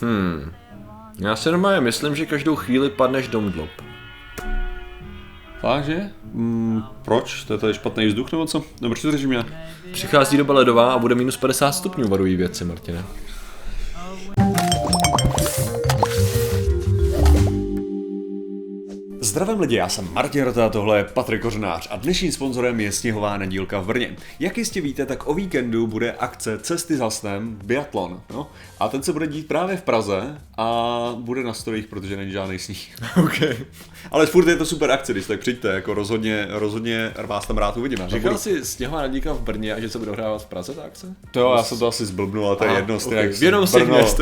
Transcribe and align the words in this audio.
Hmm. 0.00 0.52
Já 1.18 1.36
si 1.36 1.50
normálně 1.50 1.80
myslím, 1.80 2.16
že 2.16 2.26
každou 2.26 2.56
chvíli 2.56 2.90
padneš 2.90 3.28
do 3.28 3.40
mdlob. 3.40 3.68
Fakt, 5.60 5.84
že? 5.84 6.10
Mm, 6.32 6.82
proč? 7.02 7.44
To 7.44 7.52
je 7.52 7.58
tady 7.58 7.74
špatný 7.74 8.06
vzduch 8.06 8.32
nebo 8.32 8.46
co? 8.46 8.64
No 8.80 8.88
proč 8.88 9.02
to 9.02 9.10
držím 9.10 9.32
já? 9.32 9.44
Přichází 9.92 10.36
doba 10.36 10.54
ledová 10.54 10.92
a 10.92 10.98
bude 10.98 11.14
minus 11.14 11.36
50 11.36 11.72
stupňů, 11.72 12.08
varují 12.08 12.36
věci, 12.36 12.64
Martine. 12.64 13.04
Zdravím 19.28 19.60
lidi, 19.60 19.76
já 19.76 19.88
jsem 19.88 20.12
Martin 20.12 20.44
Rota, 20.44 20.68
tohle 20.68 20.98
je 20.98 21.04
Patrik 21.04 21.42
Kořenář 21.42 21.88
a 21.90 21.96
dnešním 21.96 22.32
sponzorem 22.32 22.80
je 22.80 22.92
sněhová 22.92 23.36
nedílka 23.36 23.80
v 23.80 23.86
Brně. 23.86 24.16
Jak 24.40 24.58
jistě 24.58 24.80
víte, 24.80 25.06
tak 25.06 25.26
o 25.26 25.34
víkendu 25.34 25.86
bude 25.86 26.12
akce 26.12 26.58
Cesty 26.58 26.96
za 26.96 27.10
snem 27.10 27.58
Biatlon. 27.64 28.20
No? 28.30 28.50
A 28.80 28.88
ten 28.88 29.02
se 29.02 29.12
bude 29.12 29.26
dít 29.26 29.48
právě 29.48 29.76
v 29.76 29.82
Praze 29.82 30.38
a 30.58 31.12
bude 31.18 31.42
na 31.42 31.52
strojích, 31.52 31.86
protože 31.86 32.16
není 32.16 32.32
žádný 32.32 32.58
sníh. 32.58 32.94
Okay. 33.24 33.56
Ale 34.10 34.26
furt 34.26 34.48
je 34.48 34.56
to 34.56 34.66
super 34.66 34.90
akce, 34.90 35.12
když 35.12 35.26
tak 35.26 35.40
přijďte, 35.40 35.68
jako 35.68 35.94
rozhodně, 35.94 36.46
rozhodně 36.50 37.12
vás 37.26 37.46
tam 37.46 37.58
rád 37.58 37.76
uvidíme. 37.76 38.04
Říkal 38.08 38.30
budu... 38.30 38.38
jsi 38.38 38.64
sněhová 38.64 39.02
nedílka 39.02 39.32
v 39.32 39.40
Brně 39.40 39.74
a 39.74 39.80
že 39.80 39.88
se 39.88 39.98
bude 39.98 40.12
hrávat 40.12 40.42
v 40.42 40.46
Praze 40.46 40.72
ta 40.74 40.82
akce? 40.82 41.14
To 41.30 41.40
jo, 41.40 41.54
já 41.56 41.62
jsem 41.62 41.78
to 41.78 41.86
asi 41.86 42.06
zblbnul, 42.06 42.46
ale 42.46 42.56
to 42.56 42.64
je 42.64 42.72
jedno. 42.72 42.96
Okay. 43.06 43.28
V 43.28 43.42
jednom 43.42 43.66
Brno, 43.72 43.94
měst. 43.94 44.20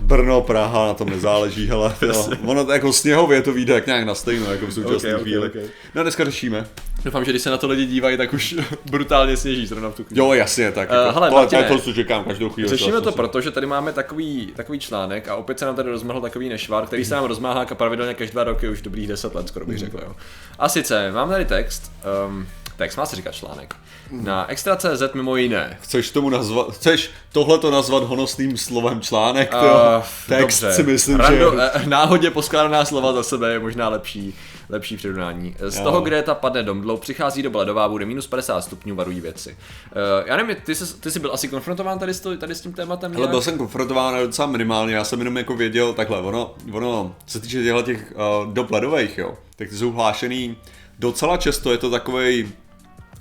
Brno, 0.00 0.40
Praha, 0.40 0.86
na 0.86 0.94
tom 0.94 1.10
nezáleží, 1.10 1.66
hele. 1.66 1.94
Jo. 2.04 2.28
Ono 2.44 2.72
jako 2.72 2.92
sněhově 2.92 3.42
to 3.42 3.52
vyjde 3.52 3.74
jak 3.74 3.86
nějak 3.86 4.06
na 4.06 4.14
stejno, 4.14 4.43
jako 4.50 4.66
v 4.66 4.74
současné 4.74 5.14
okay, 5.14 5.22
chvíli. 5.22 5.46
Okay, 5.46 5.62
okay. 5.62 5.74
No 5.94 6.02
dneska 6.02 6.24
řešíme. 6.24 6.66
Doufám, 7.04 7.24
že 7.24 7.32
když 7.32 7.42
se 7.42 7.50
na 7.50 7.56
to 7.56 7.68
lidi 7.68 7.86
dívají, 7.86 8.16
tak 8.16 8.32
už 8.32 8.54
brutálně 8.90 9.36
sněží 9.36 9.66
zrovna 9.66 9.90
v 9.90 9.94
tu 9.94 10.04
chvíli. 10.04 10.18
Jo, 10.18 10.32
jasně, 10.32 10.72
tak. 10.72 10.90
Uh, 10.90 10.96
jako, 10.96 11.12
hele, 11.12 11.28
to, 11.30 11.34
Martine, 11.36 11.62
to, 11.62 11.78
to, 11.78 11.92
čekám 11.92 12.24
každou 12.24 12.48
chvíli. 12.50 12.68
Řešíme 12.68 13.00
to 13.00 13.12
proto, 13.12 13.40
že 13.40 13.50
tady 13.50 13.66
máme 13.66 13.92
takový, 13.92 14.52
takový 14.56 14.78
článek 14.78 15.28
a 15.28 15.36
opět 15.36 15.58
se 15.58 15.64
nám 15.64 15.76
tady 15.76 15.90
rozmohl 15.90 16.20
takový 16.20 16.48
nešvar, 16.48 16.86
který 16.86 17.04
se 17.04 17.14
nám 17.14 17.24
rozmáhá 17.24 17.64
pravidelně 17.64 18.14
každé 18.14 18.32
dva 18.32 18.44
roky 18.44 18.68
už 18.68 18.82
dobrých 18.82 19.08
deset 19.08 19.34
let, 19.34 19.48
skoro 19.48 19.66
bych 19.66 19.78
řekl. 19.78 19.98
Jo. 20.02 20.16
A 20.58 20.68
sice, 20.68 21.12
mám 21.12 21.28
tady 21.28 21.44
text, 21.44 21.92
um, 22.26 22.46
text 22.76 22.96
má 22.96 23.06
se 23.06 23.16
říkat 23.16 23.34
článek, 23.34 23.76
na 24.10 24.50
Extra.cz 24.50 25.02
mimo 25.14 25.36
jiné. 25.36 25.78
Chceš 25.80 26.10
tomu 26.10 26.30
nazvat, 26.30 26.70
chceš 26.70 27.10
tohleto 27.32 27.70
nazvat 27.70 28.02
honosným 28.02 28.56
slovem 28.56 29.00
článek? 29.00 29.50
To 29.50 29.56
uh, 29.56 30.04
text 30.28 30.60
dobře. 30.60 30.72
si 30.72 30.82
myslím, 30.82 31.16
Rando, 31.16 31.50
že... 31.50 31.70
Eh, 31.74 31.86
náhodě 31.86 32.30
poskládaná 32.30 32.84
slova 32.84 33.12
za 33.12 33.22
sebe 33.22 33.52
je 33.52 33.58
možná 33.58 33.88
lepší 33.88 34.34
lepší 34.68 34.96
přirovnání. 34.96 35.56
Z 35.68 35.76
jo. 35.76 35.84
toho, 35.84 36.00
kde 36.00 36.22
ta 36.22 36.34
padne 36.34 36.62
domdlou, 36.62 36.96
přichází 36.96 37.42
do 37.42 37.50
ledová, 37.54 37.88
bude 37.88 38.06
minus 38.06 38.26
50 38.26 38.60
stupňů, 38.60 38.96
varují 38.96 39.20
věci. 39.20 39.50
Uh, 39.50 40.26
já 40.26 40.36
nevím, 40.36 40.56
ty 40.64 40.74
jsi, 40.74 41.00
ty 41.00 41.10
jsi 41.10 41.20
byl 41.20 41.32
asi 41.32 41.48
konfrontován 41.48 41.98
tady 41.98 42.14
s, 42.14 42.20
to, 42.20 42.36
tady 42.36 42.54
s 42.54 42.60
tím 42.60 42.72
tématem? 42.72 43.16
Ale 43.16 43.28
byl 43.28 43.42
jsem 43.42 43.58
konfrontován 43.58 44.14
docela 44.26 44.48
minimálně, 44.48 44.94
já 44.94 45.04
jsem 45.04 45.18
jenom 45.18 45.36
jako 45.36 45.56
věděl 45.56 45.92
takhle, 45.92 46.18
ono, 46.18 46.54
ono 46.72 47.14
co 47.26 47.32
se 47.32 47.40
týče 47.40 47.62
těchto 47.62 47.82
těch 47.82 48.12
uh, 48.14 48.52
dob 48.52 48.70
ledových, 48.70 49.18
jo, 49.18 49.34
tak 49.56 49.68
ty 49.68 49.76
jsou 49.76 49.92
hlášený 49.92 50.56
docela 50.98 51.36
často, 51.36 51.72
je 51.72 51.78
to 51.78 51.90
takový 51.90 52.52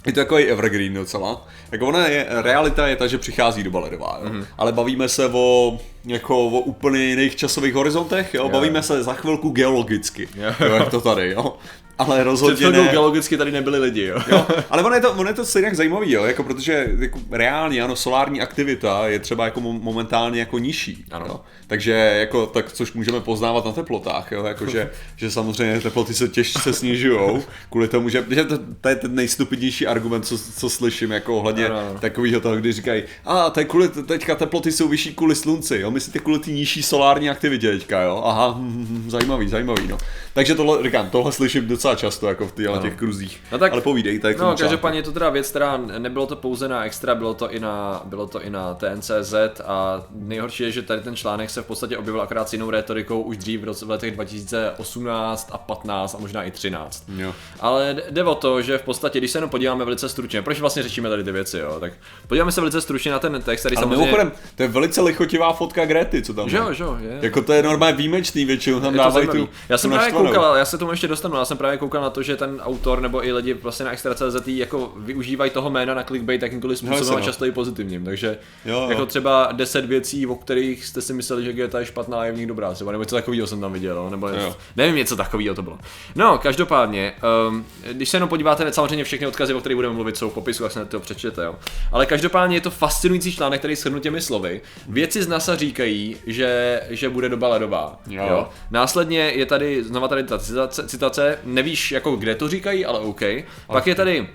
je 0.05 0.13
to 0.13 0.19
takový 0.19 0.43
evergreen 0.43 0.93
docela. 0.93 1.47
Jako 1.71 1.87
ona 1.87 2.07
je, 2.07 2.25
realita 2.29 2.87
je 2.87 2.95
ta, 2.95 3.07
že 3.07 3.17
přichází 3.17 3.63
doba 3.63 3.79
ledová, 3.79 4.19
jo? 4.23 4.29
Mm-hmm. 4.29 4.45
ale 4.57 4.71
bavíme 4.71 5.09
se 5.09 5.27
o, 5.27 5.77
jako, 6.05 6.47
o 6.47 6.59
úplně 6.59 7.03
jiných 7.03 7.35
časových 7.35 7.73
horizontech, 7.73 8.33
jo? 8.33 8.43
Yeah. 8.43 8.53
bavíme 8.53 8.83
se 8.83 9.03
za 9.03 9.13
chvilku 9.13 9.49
geologicky, 9.49 10.27
yeah. 10.35 10.61
jo, 10.61 10.75
jak 10.75 10.89
to 10.89 11.01
tady, 11.01 11.31
jo 11.31 11.57
ale 11.97 12.23
rozhodně 12.23 12.69
ne. 12.69 12.87
geologicky 12.91 13.37
tady 13.37 13.51
nebyli 13.51 13.79
lidi, 13.79 14.05
jo. 14.05 14.19
jo 14.27 14.47
ale 14.69 14.83
ono 14.83 14.95
je 14.95 15.01
to, 15.01 15.11
ono 15.11 15.29
je 15.29 15.33
to 15.33 15.45
stejně 15.45 15.75
zajímavý, 15.75 16.11
jo, 16.11 16.23
jako 16.23 16.43
protože 16.43 16.87
jako 16.97 17.19
reálně, 17.31 17.83
ano, 17.83 17.95
solární 17.95 18.41
aktivita 18.41 19.07
je 19.07 19.19
třeba 19.19 19.45
jako 19.45 19.61
momentálně 19.61 20.39
jako 20.39 20.59
nižší, 20.59 21.05
ano. 21.11 21.25
Jo? 21.27 21.39
takže 21.67 21.91
jako 21.91 22.45
tak, 22.45 22.71
což 22.71 22.93
můžeme 22.93 23.19
poznávat 23.19 23.65
na 23.65 23.71
teplotách, 23.71 24.31
jo, 24.31 24.45
jako 24.45 24.65
že, 24.65 24.89
že 25.15 25.31
samozřejmě 25.31 25.79
teploty 25.79 26.13
se 26.13 26.27
těžce 26.27 26.73
snižují, 26.73 27.41
kvůli 27.69 27.87
tomu, 27.87 28.09
že, 28.09 28.25
že 28.29 28.43
to, 28.43 28.59
to, 28.81 28.89
je 28.89 28.95
ten 28.95 29.15
nejstupidnější 29.15 29.87
argument, 29.87 30.23
co, 30.23 30.37
co 30.37 30.69
slyším, 30.69 31.11
jako 31.11 31.37
ohledně 31.37 31.69
takového 31.99 32.41
toho, 32.41 32.55
kdy 32.55 32.71
říkají, 32.71 33.03
a 33.25 33.49
to 33.49 33.59
je 33.59 33.65
kvůli, 33.65 33.89
teďka 33.89 34.35
teploty 34.35 34.71
jsou 34.71 34.87
vyšší 34.87 35.15
kvůli 35.15 35.35
slunci, 35.35 35.79
jo, 35.79 35.91
myslíte 35.91 36.19
kvůli 36.19 36.39
té 36.39 36.51
nižší 36.51 36.83
solární 36.83 37.29
aktivitě 37.29 37.71
teďka, 37.71 38.01
jo, 38.01 38.21
aha, 38.25 38.55
hm, 38.57 38.87
hm, 38.89 39.03
hm, 39.05 39.09
zajímavý, 39.09 39.47
zajímavý, 39.47 39.87
no. 39.87 39.97
Takže 40.33 40.55
tohle, 40.55 40.83
říkám, 40.83 41.09
tohle 41.09 41.31
slyším 41.31 41.67
docela 41.67 41.82
docela 41.83 41.95
často 41.95 42.27
jako 42.27 42.47
v 42.47 42.51
těch, 42.51 42.65
no. 42.65 42.77
těch 42.77 42.95
kruzích. 42.95 43.41
No 43.51 43.57
tak, 43.57 43.71
Ale 43.71 43.81
povídej, 43.81 44.19
tak 44.19 44.37
No, 44.37 44.55
každopádně 44.57 44.99
je 44.99 45.03
to 45.03 45.11
teda 45.11 45.29
věc, 45.29 45.49
která 45.49 45.77
nebylo 45.77 46.25
to 46.25 46.35
pouze 46.35 46.67
na 46.67 46.85
extra, 46.85 47.15
bylo 47.15 47.33
to 47.33 47.51
i 47.51 47.59
na, 47.59 48.01
bylo 48.05 48.27
to 48.27 48.41
i 48.41 48.49
na 48.49 48.73
TNCZ 48.73 49.33
a 49.65 50.03
nejhorší 50.11 50.63
je, 50.63 50.71
že 50.71 50.81
tady 50.81 51.01
ten 51.01 51.15
článek 51.15 51.49
se 51.49 51.61
v 51.61 51.65
podstatě 51.65 51.97
objevil 51.97 52.21
akorát 52.21 52.49
s 52.49 52.53
jinou 52.53 52.69
retorikou 52.69 53.21
už 53.21 53.37
dřív 53.37 53.61
v, 53.61 53.63
roce, 53.63 53.85
v 53.85 53.89
letech 53.89 54.13
2018 54.13 55.49
a 55.51 55.57
15 55.57 56.15
a 56.15 56.17
možná 56.17 56.43
i 56.43 56.51
13. 56.51 57.03
Jo. 57.17 57.33
Ale 57.59 57.95
jde 58.09 58.23
o 58.23 58.35
to, 58.35 58.61
že 58.61 58.77
v 58.77 58.81
podstatě, 58.81 59.19
když 59.19 59.31
se 59.31 59.37
jenom 59.37 59.49
podíváme 59.49 59.85
velice 59.85 60.09
stručně, 60.09 60.41
proč 60.41 60.59
vlastně 60.59 60.83
řešíme 60.83 61.09
tady 61.09 61.23
ty 61.23 61.31
věci, 61.31 61.57
jo, 61.57 61.77
tak 61.79 61.93
podíváme 62.27 62.51
se 62.51 62.61
velice 62.61 62.81
stručně 62.81 63.11
na 63.11 63.19
ten 63.19 63.41
text, 63.41 63.61
který 63.61 63.77
Ale 63.77 63.83
samozřejmě... 63.83 64.05
mimochodem, 64.05 64.31
to 64.55 64.63
je 64.63 64.69
velice 64.69 65.01
lichotivá 65.01 65.53
fotka 65.53 65.85
Grety, 65.85 66.21
co 66.21 66.33
tam 66.33 66.49
jo, 66.49 66.73
že 66.73 66.83
jo, 66.83 66.97
je. 66.99 67.19
Jako 67.21 67.41
to 67.41 67.53
je 67.53 67.63
normálně 67.63 67.97
výjimečný, 67.97 68.45
většinou 68.45 68.79
tam 68.79 68.93
dávají 68.93 69.27
tu, 69.27 69.49
Já 69.69 69.77
jsem 69.77 69.91
právě 69.91 70.11
koukal, 70.11 70.55
já 70.55 70.65
se 70.65 70.77
tomu 70.77 70.91
ještě 70.91 71.07
dostanu, 71.07 71.35
já 71.35 71.45
jsem 71.45 71.57
právě 71.57 71.72
koukal 71.77 72.01
na 72.01 72.09
to, 72.09 72.23
že 72.23 72.35
ten 72.35 72.61
autor 72.63 73.01
nebo 73.01 73.25
i 73.25 73.31
lidi 73.31 73.53
vlastně 73.53 73.85
na 73.85 73.91
Extra.cz 73.91 74.47
jako 74.47 74.93
využívají 74.97 75.51
toho 75.51 75.69
jména 75.69 75.93
na 75.93 76.03
clickbait 76.03 76.41
jakýmkoliv 76.41 76.77
způsobem 76.77 77.13
no, 77.13 77.17
a 77.17 77.21
často 77.21 77.45
i 77.45 77.51
pozitivním. 77.51 78.05
Takže 78.05 78.37
jo, 78.65 78.81
jo. 78.81 78.89
jako 78.89 79.05
třeba 79.05 79.49
10 79.51 79.85
věcí, 79.85 80.27
o 80.27 80.35
kterých 80.35 80.85
jste 80.85 81.01
si 81.01 81.13
mysleli, 81.13 81.43
že 81.43 81.53
GTA 81.53 81.79
je 81.79 81.85
špatná 81.85 82.19
a 82.19 82.25
je 82.25 82.31
v 82.31 82.37
nich 82.37 82.47
dobrá, 82.47 82.73
třeba 82.73 82.91
nebo 82.91 83.03
něco 83.03 83.15
takového 83.15 83.47
jsem 83.47 83.61
tam 83.61 83.73
viděl, 83.73 84.09
nebo 84.09 84.27
jo. 84.27 84.55
nevím, 84.75 84.95
něco 84.95 85.15
takového 85.15 85.55
to 85.55 85.61
bylo. 85.61 85.77
No, 86.15 86.37
každopádně, 86.37 87.13
um, 87.49 87.65
když 87.91 88.09
se 88.09 88.17
jenom 88.17 88.29
podíváte, 88.29 88.73
samozřejmě 88.73 89.03
všechny 89.03 89.27
odkazy, 89.27 89.53
o 89.53 89.59
kterých 89.59 89.75
budeme 89.75 89.93
mluvit, 89.93 90.17
jsou 90.17 90.29
v 90.29 90.33
popisu, 90.33 90.63
jak 90.63 90.71
se 90.71 90.85
to 90.85 90.99
přečtete, 90.99 91.43
jo. 91.43 91.55
Ale 91.91 92.05
každopádně 92.05 92.57
je 92.57 92.61
to 92.61 92.71
fascinující 92.71 93.35
článek, 93.35 93.59
který 93.61 93.75
shrnu 93.75 93.99
těmi 93.99 94.21
slovy. 94.21 94.61
Věci 94.87 95.23
z 95.23 95.27
NASA 95.27 95.55
říkají, 95.55 96.17
že, 96.27 96.81
že 96.89 97.09
bude 97.09 97.29
doba 97.29 97.47
ledová. 97.47 97.99
Jo. 98.09 98.25
jo. 98.29 98.49
Následně 98.71 99.19
je 99.19 99.45
tady, 99.45 99.83
znova 99.83 100.07
tady 100.07 100.23
ta 100.23 100.39
citace, 100.39 100.87
citace, 100.87 101.39
nevíš 101.63 101.91
jako 101.91 102.15
kde 102.15 102.35
to 102.35 102.49
říkají, 102.49 102.85
ale 102.85 102.99
OK. 102.99 103.07
okay. 103.07 103.43
Pak 103.67 103.87
je 103.87 103.95
tady 103.95 104.27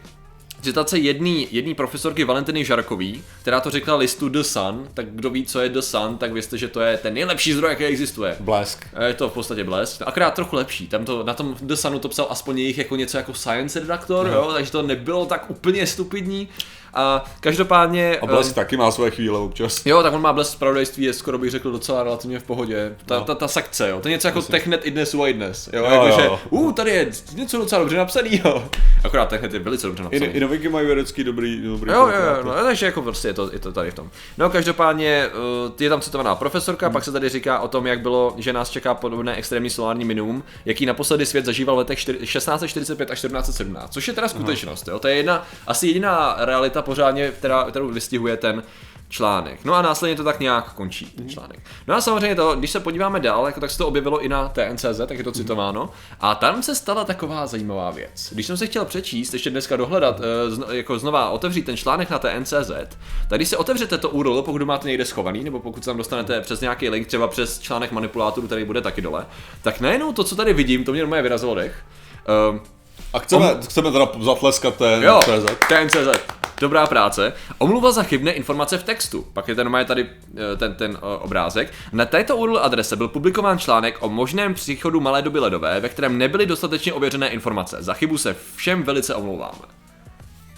citace 0.63 0.99
jedný, 0.99 1.49
jedný 1.51 1.75
profesorky 1.75 2.25
Valentiny 2.25 2.65
Žarkový, 2.65 3.23
která 3.43 3.61
to 3.61 3.71
řekla 3.71 3.97
listu 3.97 4.29
The 4.29 4.41
Sun, 4.41 4.89
tak 4.95 5.07
kdo 5.11 5.31
ví, 5.31 5.45
co 5.45 5.61
je 5.61 5.69
The 5.69 5.79
Sun, 5.79 6.19
tak 6.19 6.33
vězte, 6.33 6.59
že 6.59 6.69
to 6.69 6.81
je 6.81 6.97
ten 6.97 7.15
nejlepší 7.15 7.53
zdroj, 7.53 7.71
jaký 7.71 7.85
existuje. 7.85 8.37
Blesk. 8.41 8.87
Je 9.07 9.15
to 9.15 9.29
v 9.29 9.33
podstatě 9.33 9.65
blesk, 9.65 10.03
akorát 10.07 10.35
trochu 10.35 10.57
lepší. 10.57 10.89
Tam 10.89 11.05
to, 11.05 11.23
na 11.23 11.35
tom 11.35 11.57
The 11.61 11.75
Sunu 11.75 11.99
to 11.99 12.09
psal 12.09 12.27
aspoň 12.31 12.59
jejich 12.59 12.79
jako 12.79 12.97
něco 12.97 13.17
jako 13.17 13.35
science 13.35 13.81
redaktor, 13.81 14.27
jo, 14.27 14.51
takže 14.53 14.73
to 14.73 14.83
nebylo 14.83 15.27
tak 15.27 15.51
úplně 15.51 15.87
stupidní. 15.87 16.49
A 16.95 17.25
každopádně... 17.41 18.19
A 18.23 18.27
Blesk 18.27 18.51
um, 18.51 18.55
taky 18.55 18.77
má 18.77 18.91
své 18.91 19.11
chvíle 19.11 19.39
občas. 19.39 19.87
Jo, 19.87 20.03
tak 20.03 20.13
on 20.15 20.23
má 20.23 20.33
Blesk 20.33 20.53
zpravodajství, 20.53 21.05
je 21.05 21.13
skoro 21.13 21.39
bych 21.39 21.51
řekl 21.51 21.71
docela 21.73 22.03
relativně 22.03 22.39
v 22.39 22.43
pohodě. 22.43 22.97
Ta, 23.07 23.19
no. 23.19 23.25
ta, 23.25 23.35
ta 23.35 23.49
sekce, 23.49 23.89
jo. 23.89 24.01
To 24.01 24.09
je 24.09 24.13
něco 24.13 24.29
jako 24.29 24.43
Technet 24.43 24.87
i 24.87 24.91
dnes, 24.91 25.15
i 25.27 25.33
dnes. 25.33 25.69
Jo, 25.73 25.85
jo, 25.85 25.91
jako, 25.91 26.07
jo. 26.07 26.17
Že, 26.21 26.29
uh, 26.51 26.73
tady 26.73 26.91
je 26.91 27.11
něco 27.35 27.59
docela 27.59 27.81
dobře 27.81 27.97
napsaný, 27.97 28.41
jo. 28.45 28.69
Akorát 29.05 29.29
Technet 29.29 29.55
je 29.55 29.59
velice 29.59 29.87
dobře 29.87 30.03
napsaný. 30.03 30.27
I, 30.27 30.31
i 30.31 30.41
novinky 30.41 30.69
mají 30.69 30.87
vědecký 30.87 31.25
dobrý, 31.25 31.63
dobrý 31.63 31.91
Jo, 31.91 32.07
jo, 32.07 32.15
jo, 32.37 32.43
no, 32.45 32.65
takže 32.65 32.87
jako 32.87 33.03
prostě 33.03 33.29
je 33.29 33.35
to, 33.35 33.53
je 33.53 33.59
to 33.59 33.73
tady 33.73 33.91
v 33.91 33.95
tom. 33.95 34.11
No, 34.39 34.51
každopádně 34.51 35.27
uh, 35.67 35.73
je 35.81 35.89
tam 35.89 36.01
citovaná 36.01 36.35
profesorka, 36.35 36.87
hmm. 36.87 36.93
pak 36.93 37.05
se 37.05 37.13
tady 37.13 37.29
říká 37.29 37.59
o 37.59 37.69
tom, 37.69 37.87
jak 37.87 38.01
bylo, 38.01 38.35
že 38.37 38.53
nás 38.53 38.71
čeká 38.71 38.95
podobné 38.95 39.37
extrémní 39.37 39.71
solární 39.71 40.05
minimum, 40.05 40.45
jaký 40.65 40.87
naposledy 40.87 41.27
svět 41.27 41.45
zažíval 41.45 41.77
v 41.77 41.79
letech 41.79 42.05
1645 42.05 43.11
až 43.11 43.19
1417, 43.19 43.93
což 43.93 44.09
je 44.09 44.15
teda 44.15 44.29
skutečnost, 44.29 44.89
jo. 44.89 44.99
To 44.99 45.09
je 45.09 45.15
jedna, 45.15 45.47
asi 45.67 45.87
jediná 45.87 46.37
realita 46.39 46.78
pořádně, 46.83 47.29
která 47.29 47.65
kterou 47.65 47.89
vystihuje 47.89 48.37
ten 48.37 48.63
článek. 49.09 49.65
No 49.65 49.75
a 49.75 49.83
následně 49.83 50.17
to 50.17 50.25
tak 50.25 50.41
nějak 50.41 50.73
končí, 50.73 51.05
ten 51.05 51.25
mhm. 51.25 51.35
článek. 51.35 51.61
No 51.87 51.95
a 51.95 52.01
samozřejmě 52.01 52.37
to, 52.37 52.57
když 52.57 52.71
se 52.71 52.81
podíváme 52.81 53.21
dál, 53.21 53.47
jako 53.47 53.61
tak 53.61 53.71
se 53.71 53.79
to 53.79 53.89
objevilo 53.89 54.21
i 54.21 54.29
na 54.29 54.49
TNCZ, 54.49 54.99
tak 55.07 55.19
je 55.19 55.25
to 55.25 55.31
mhm. 55.31 55.35
citováno. 55.35 55.91
A 56.21 56.35
tam 56.35 56.63
se 56.63 56.75
stala 56.75 57.05
taková 57.05 57.47
zajímavá 57.47 57.91
věc. 57.91 58.29
Když 58.33 58.47
jsem 58.47 58.57
se 58.57 58.67
chtěl 58.67 58.85
přečíst, 58.85 59.33
ještě 59.33 59.51
dneska 59.51 59.77
dohledat, 59.77 60.21
eh, 60.71 60.77
jako 60.77 60.99
znova 60.99 61.31
otevřít 61.31 61.63
ten 61.63 61.77
článek 61.77 62.11
na 62.11 62.19
TNCZ, 62.19 62.71
tak 63.29 63.39
když 63.39 63.49
se 63.49 63.57
otevřete 63.57 63.99
to 63.99 64.11
URL, 64.11 64.43
pokud 64.43 64.63
máte 64.63 64.89
někde 64.89 65.05
schovaný, 65.05 65.45
nebo 65.45 65.61
pokud 65.61 65.85
se 65.85 65.91
tam 65.91 65.97
dostanete 65.97 66.41
přes 66.41 66.61
nějaký 66.61 66.89
link, 66.89 67.07
třeba 67.07 67.29
přes 67.29 67.59
článek 67.59 67.93
manipulátoru, 67.93 68.47
který 68.47 68.65
bude 68.65 68.81
taky 68.81 69.01
dole, 69.01 69.27
tak 69.63 69.81
najednou 69.81 70.13
to, 70.13 70.25
co 70.25 70.37
tady 70.37 70.53
vidím, 70.53 70.85
to 70.85 70.93
mě 70.93 71.01
normálně 71.01 71.23
vyrazilo 71.23 71.55
dech. 71.55 71.85
Uh, 72.51 72.59
a 73.13 73.19
chceme, 73.19 73.53
Om... 73.53 73.63
chceme 73.63 73.93
teda 73.93 74.09
zatleskat 74.21 74.75
TNCZ. 74.75 75.03
Jo, 75.03 75.21
TNCZ. 75.69 76.48
Dobrá 76.61 76.87
práce. 76.87 77.33
Omluva 77.59 77.93
za 77.93 78.03
chybné 78.03 78.33
informace 78.33 78.79
v 78.79 78.83
textu. 78.83 79.27
Pak 79.33 79.49
je 79.49 79.55
ten 79.55 79.69
má 79.69 79.85
tady 79.85 80.07
eh, 80.37 80.57
ten, 80.57 80.75
ten 80.75 80.91
uh, 80.91 80.99
obrázek. 81.25 81.73
Na 81.93 82.07
této 82.07 82.37
URL 82.37 82.59
adrese 82.59 82.97
byl 82.97 83.09
publikován 83.09 83.59
článek 83.59 83.97
o 84.01 84.09
možném 84.09 84.55
příchodu 84.55 85.01
malé 85.01 85.23
doby 85.23 85.39
ledové, 85.39 85.81
ve 85.81 85.89
kterém 85.89 86.19
nebyly 86.19 86.47
dostatečně 86.47 86.93
ověřené 86.93 87.29
informace. 87.29 87.77
Za 87.81 87.95
chybu 87.95 88.19
se 88.19 88.37
všem 88.57 88.83
velice 88.83 89.15
omlouváme. 89.15 89.78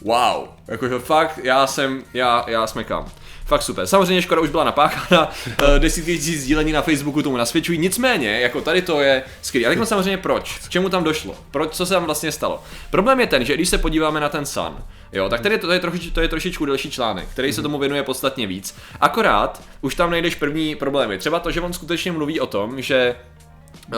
Wow, 0.03 0.49
jakože 0.69 0.99
fakt, 0.99 1.41
já 1.43 1.67
jsem, 1.67 2.05
já, 2.15 2.45
já 2.49 2.67
smekám. 2.67 3.07
fakt 3.47 3.63
super. 3.63 3.87
Samozřejmě 3.87 4.23
škoda 4.23 4.41
už 4.41 4.51
byla 4.51 4.65
napáchána, 4.65 5.31
eh, 5.47 5.79
desítky 5.79 6.19
tisíc 6.19 6.41
sdílení 6.41 6.73
na 6.73 6.83
Facebooku 6.83 7.23
tomu 7.23 7.37
nasvědčují, 7.37 7.79
nicméně, 7.79 8.41
jako 8.41 8.61
tady 8.61 8.83
to 8.83 9.01
je 9.01 9.23
skvělé. 9.43 9.75
A 9.75 9.79
teď 9.79 9.89
samozřejmě 9.89 10.17
proč? 10.17 10.59
K 10.59 10.69
čemu 10.69 10.89
tam 10.89 11.05
došlo? 11.05 11.35
Proč, 11.51 11.73
co 11.73 11.87
se 11.87 11.95
tam 11.95 12.05
vlastně 12.05 12.33
stalo? 12.33 12.63
Problém 12.91 13.21
je 13.21 13.27
ten, 13.27 13.45
že 13.45 13.55
když 13.55 13.69
se 13.69 13.79
podíváme 13.79 14.21
na 14.21 14.29
ten 14.29 14.47
Sun, 14.47 14.77
Jo, 15.13 15.29
tak 15.29 15.41
tady 15.41 15.59
to, 15.59 15.67
to, 15.67 15.73
je 15.73 15.79
troši, 15.81 16.11
to 16.11 16.21
je 16.21 16.29
trošičku 16.29 16.67
delší 16.67 16.91
článek, 16.91 17.29
který 17.29 17.53
se 17.53 17.63
tomu 17.63 17.79
věnuje 17.79 18.03
podstatně 18.03 18.47
víc. 18.47 18.75
Akorát 19.01 19.63
už 19.81 19.95
tam 19.95 20.11
najdeš 20.11 20.35
první 20.35 20.75
problémy. 20.75 21.19
Třeba 21.19 21.41
to, 21.41 21.51
že 21.51 21.61
on 21.61 21.73
skutečně 21.73 22.13
mluví 22.13 22.41
o 22.41 22.47
tom, 22.47 22.83
že 22.83 23.15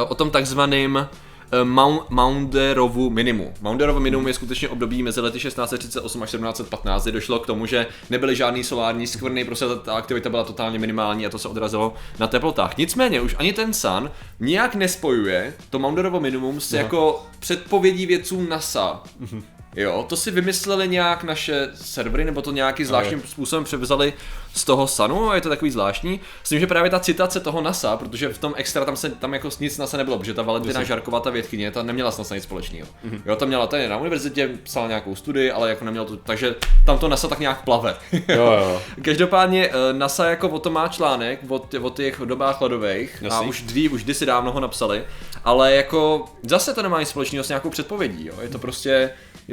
o 0.09 0.15
tom 0.15 0.31
takzvaným 0.31 1.09
Eh, 1.55 1.65
Maunderovu 2.09 3.11
minimum. 3.11 3.53
Maunderovo 3.61 4.01
minimum 4.01 4.29
je 4.29 4.35
skutečně 4.35 4.69
období 4.69 5.03
mezi 5.03 5.21
lety 5.21 5.39
1638 5.39 6.23
až 6.23 6.31
1715, 6.31 7.03
kdy 7.03 7.13
došlo 7.13 7.39
k 7.39 7.47
tomu, 7.47 7.67
že 7.67 7.87
nebyly 8.11 8.37
žádný 8.37 8.65
solární 8.65 9.07
skvrny, 9.07 9.45
prostě 9.45 9.65
ta 9.85 9.95
aktivita 9.95 10.31
byla 10.31 10.45
totálně 10.45 10.79
minimální 10.79 11.27
a 11.27 11.31
to 11.31 11.39
se 11.39 11.49
odrazilo 11.49 11.95
na 12.19 12.27
teplotách. 12.27 12.77
Nicméně 12.77 13.21
už 13.21 13.37
ani 13.39 13.53
ten 13.53 13.75
Sun 13.75 14.11
nijak 14.41 14.75
nespojuje 14.75 15.55
to 15.71 15.79
Maunderovo 15.79 16.21
minimum 16.21 16.61
s 16.61 16.73
jako 16.73 17.27
předpovědí 17.39 18.07
vědců 18.07 18.43
NASA. 18.43 19.03
Mhm. 19.21 19.43
Jo, 19.77 20.07
to 20.09 20.17
si 20.17 20.31
vymysleli 20.31 20.89
nějak 20.89 21.25
naše 21.25 21.69
servery, 21.75 22.25
nebo 22.25 22.43
to 22.43 22.53
nějaký 22.53 22.85
zvláštním 22.85 23.23
způsobem 23.23 23.65
převzali 23.65 24.13
z 24.55 24.65
toho 24.65 24.87
Sanu 24.87 25.31
a 25.31 25.35
je 25.35 25.41
to 25.41 25.49
takový 25.49 25.71
zvláštní. 25.71 26.21
S 26.43 26.49
tím, 26.49 26.61
že 26.61 26.67
právě 26.67 26.91
ta 26.91 27.01
citace 27.01 27.41
toho 27.41 27.61
NASA, 27.61 27.97
protože 27.97 28.29
v 28.29 28.39
tom 28.39 28.55
extra 28.57 28.85
tam 28.85 28.97
se 28.97 29.11
tam 29.11 29.35
jako 29.35 29.49
nic 29.61 29.79
NASA 29.79 29.97
nebylo, 29.97 30.19
protože 30.19 30.35
ta 30.35 30.43
Valentina 30.43 30.83
Žarková, 30.83 31.21
ta 31.21 31.31
vědkyně, 31.31 31.71
ta 31.71 31.83
neměla 31.83 32.11
s 32.11 32.19
NASA 32.19 32.35
nic 32.35 32.45
společného. 32.45 32.89
Mm-hmm. 33.07 33.21
Jo, 33.27 33.37
tam 33.37 33.49
měla 33.49 33.67
tady 33.67 33.89
na 33.89 33.97
univerzitě, 33.97 34.51
psala 34.63 34.89
nějakou 34.89 35.15
studii, 35.15 35.51
ale 35.51 35.69
jako 35.69 35.85
neměla 35.85 36.07
to, 36.07 36.17
takže 36.17 36.55
tam 36.87 36.99
to 36.99 37.09
NASA 37.09 37.29
tak 37.29 37.39
nějak 37.39 37.65
plave. 37.65 37.97
jo, 38.13 38.53
jo. 38.53 38.83
Každopádně 39.03 39.69
eh, 39.69 39.93
NASA 39.93 40.27
jako 40.27 40.49
o 40.49 40.59
tom 40.59 40.73
má 40.73 40.89
článek 40.89 41.41
o, 41.49 41.67
o 41.81 41.91
těch 41.91 42.21
dobách 42.25 42.61
ledových 42.61 43.19
Jasný. 43.23 43.47
a 43.47 43.49
už 43.49 43.63
dřív, 43.63 43.93
už 43.93 44.05
kdysi 44.05 44.27
dávno 44.27 44.53
ho 44.53 44.61
napsali, 44.61 45.05
ale 45.45 45.73
jako 45.73 46.25
zase 46.43 46.75
to 46.75 46.83
nemá 46.83 47.01
nic 47.01 47.09
společného 47.09 47.45
s 47.45 47.49
nějakou 47.49 47.71
předpovědí, 47.71 48.27
jo. 48.27 48.35
je 48.41 48.49
to 48.49 48.59
prostě 48.59 49.11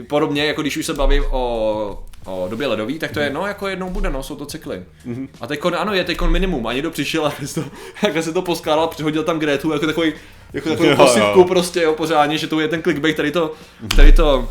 podobně, 0.08 0.46
jako 0.46 0.62
když 0.62 0.78
už 0.78 0.86
se 0.86 0.94
bavím 0.94 1.24
o, 1.32 2.04
o 2.26 2.48
době 2.50 2.68
ledový, 2.68 3.00
tak 3.00 3.12
to 3.12 3.20
je, 3.20 3.30
no 3.30 3.48
jako 3.48 3.68
jednou 3.68 3.90
bude, 3.90 4.10
no, 4.10 4.24
jsou 4.24 4.36
to 4.36 4.46
cykly. 4.46 4.84
Mm-hmm. 5.08 5.28
A 5.42 5.48
teď 5.48 5.60
ano, 5.78 5.94
je 5.94 6.04
teď 6.04 6.22
minimum, 6.22 6.68
a 6.68 6.74
někdo 6.74 6.92
přišel 6.92 7.26
a 7.26 7.34
to, 7.54 7.64
jak 8.04 8.24
se 8.24 8.34
to 8.34 8.42
poskládal, 8.42 8.88
přihodil 8.88 9.24
tam 9.24 9.40
Gretu 9.40 9.72
jako 9.72 9.86
takový, 9.86 10.14
jako 10.54 10.70
takovou 10.70 10.96
posypku 10.96 11.44
prostě, 11.44 11.82
jo, 11.82 11.94
pořádně, 11.94 12.38
že 12.38 12.48
to 12.48 12.60
je 12.60 12.68
ten 12.68 12.82
clickbait, 12.82 13.14
který 13.14 13.32
to, 13.32 13.54
který 13.94 14.12
to 14.12 14.50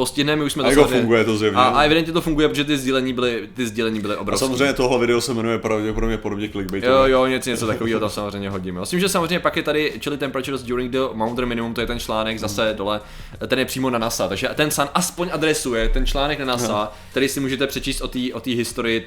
postihneme, 0.00 0.44
už 0.44 0.52
jsme 0.52 0.62
to 0.62 0.70
jako 0.70 0.84
funguje 0.84 1.24
to 1.24 1.36
zjevně. 1.36 1.60
A, 1.60 1.62
a, 1.62 1.82
evidentně 1.82 2.12
to 2.12 2.20
funguje, 2.20 2.48
protože 2.48 2.64
ty 2.64 2.78
sdělení 2.78 3.12
byly, 3.12 3.48
ty 3.54 3.66
sdělení 3.66 4.00
byly 4.00 4.16
obrovské. 4.16 4.44
A 4.44 4.48
samozřejmě 4.48 4.72
tohle 4.72 4.98
video 4.98 5.20
se 5.20 5.34
jmenuje 5.34 5.58
pravděpodobně 5.58 6.18
podobně 6.18 6.48
clickbait. 6.48 6.84
Jo, 6.84 7.04
jo, 7.04 7.26
něco, 7.26 7.50
něco 7.50 7.66
takového 7.66 8.00
tam 8.00 8.10
samozřejmě 8.10 8.50
hodíme. 8.50 8.80
Myslím, 8.80 9.00
že 9.00 9.08
samozřejmě 9.08 9.40
pak 9.40 9.56
je 9.56 9.62
tady 9.62 9.92
Chili 10.02 10.18
Temperatures 10.18 10.62
During 10.62 10.90
the 10.90 10.98
Mountain 11.12 11.48
Minimum, 11.48 11.74
to 11.74 11.80
je 11.80 11.86
ten 11.86 11.98
článek 11.98 12.38
zase 12.38 12.66
hmm. 12.66 12.76
dole, 12.76 13.00
ten 13.46 13.58
je 13.58 13.64
přímo 13.64 13.90
na 13.90 13.98
NASA, 13.98 14.28
takže 14.28 14.48
ten 14.54 14.70
Sun 14.70 14.88
aspoň 14.94 15.28
adresuje 15.32 15.88
ten 15.88 16.06
článek 16.06 16.38
na 16.38 16.44
NASA, 16.44 16.80
hmm. 16.80 16.88
který 17.10 17.28
si 17.28 17.40
můžete 17.40 17.66
přečíst 17.66 18.00
o 18.00 18.08
té 18.08 18.18
o 18.32 18.40
historii, 18.44 19.04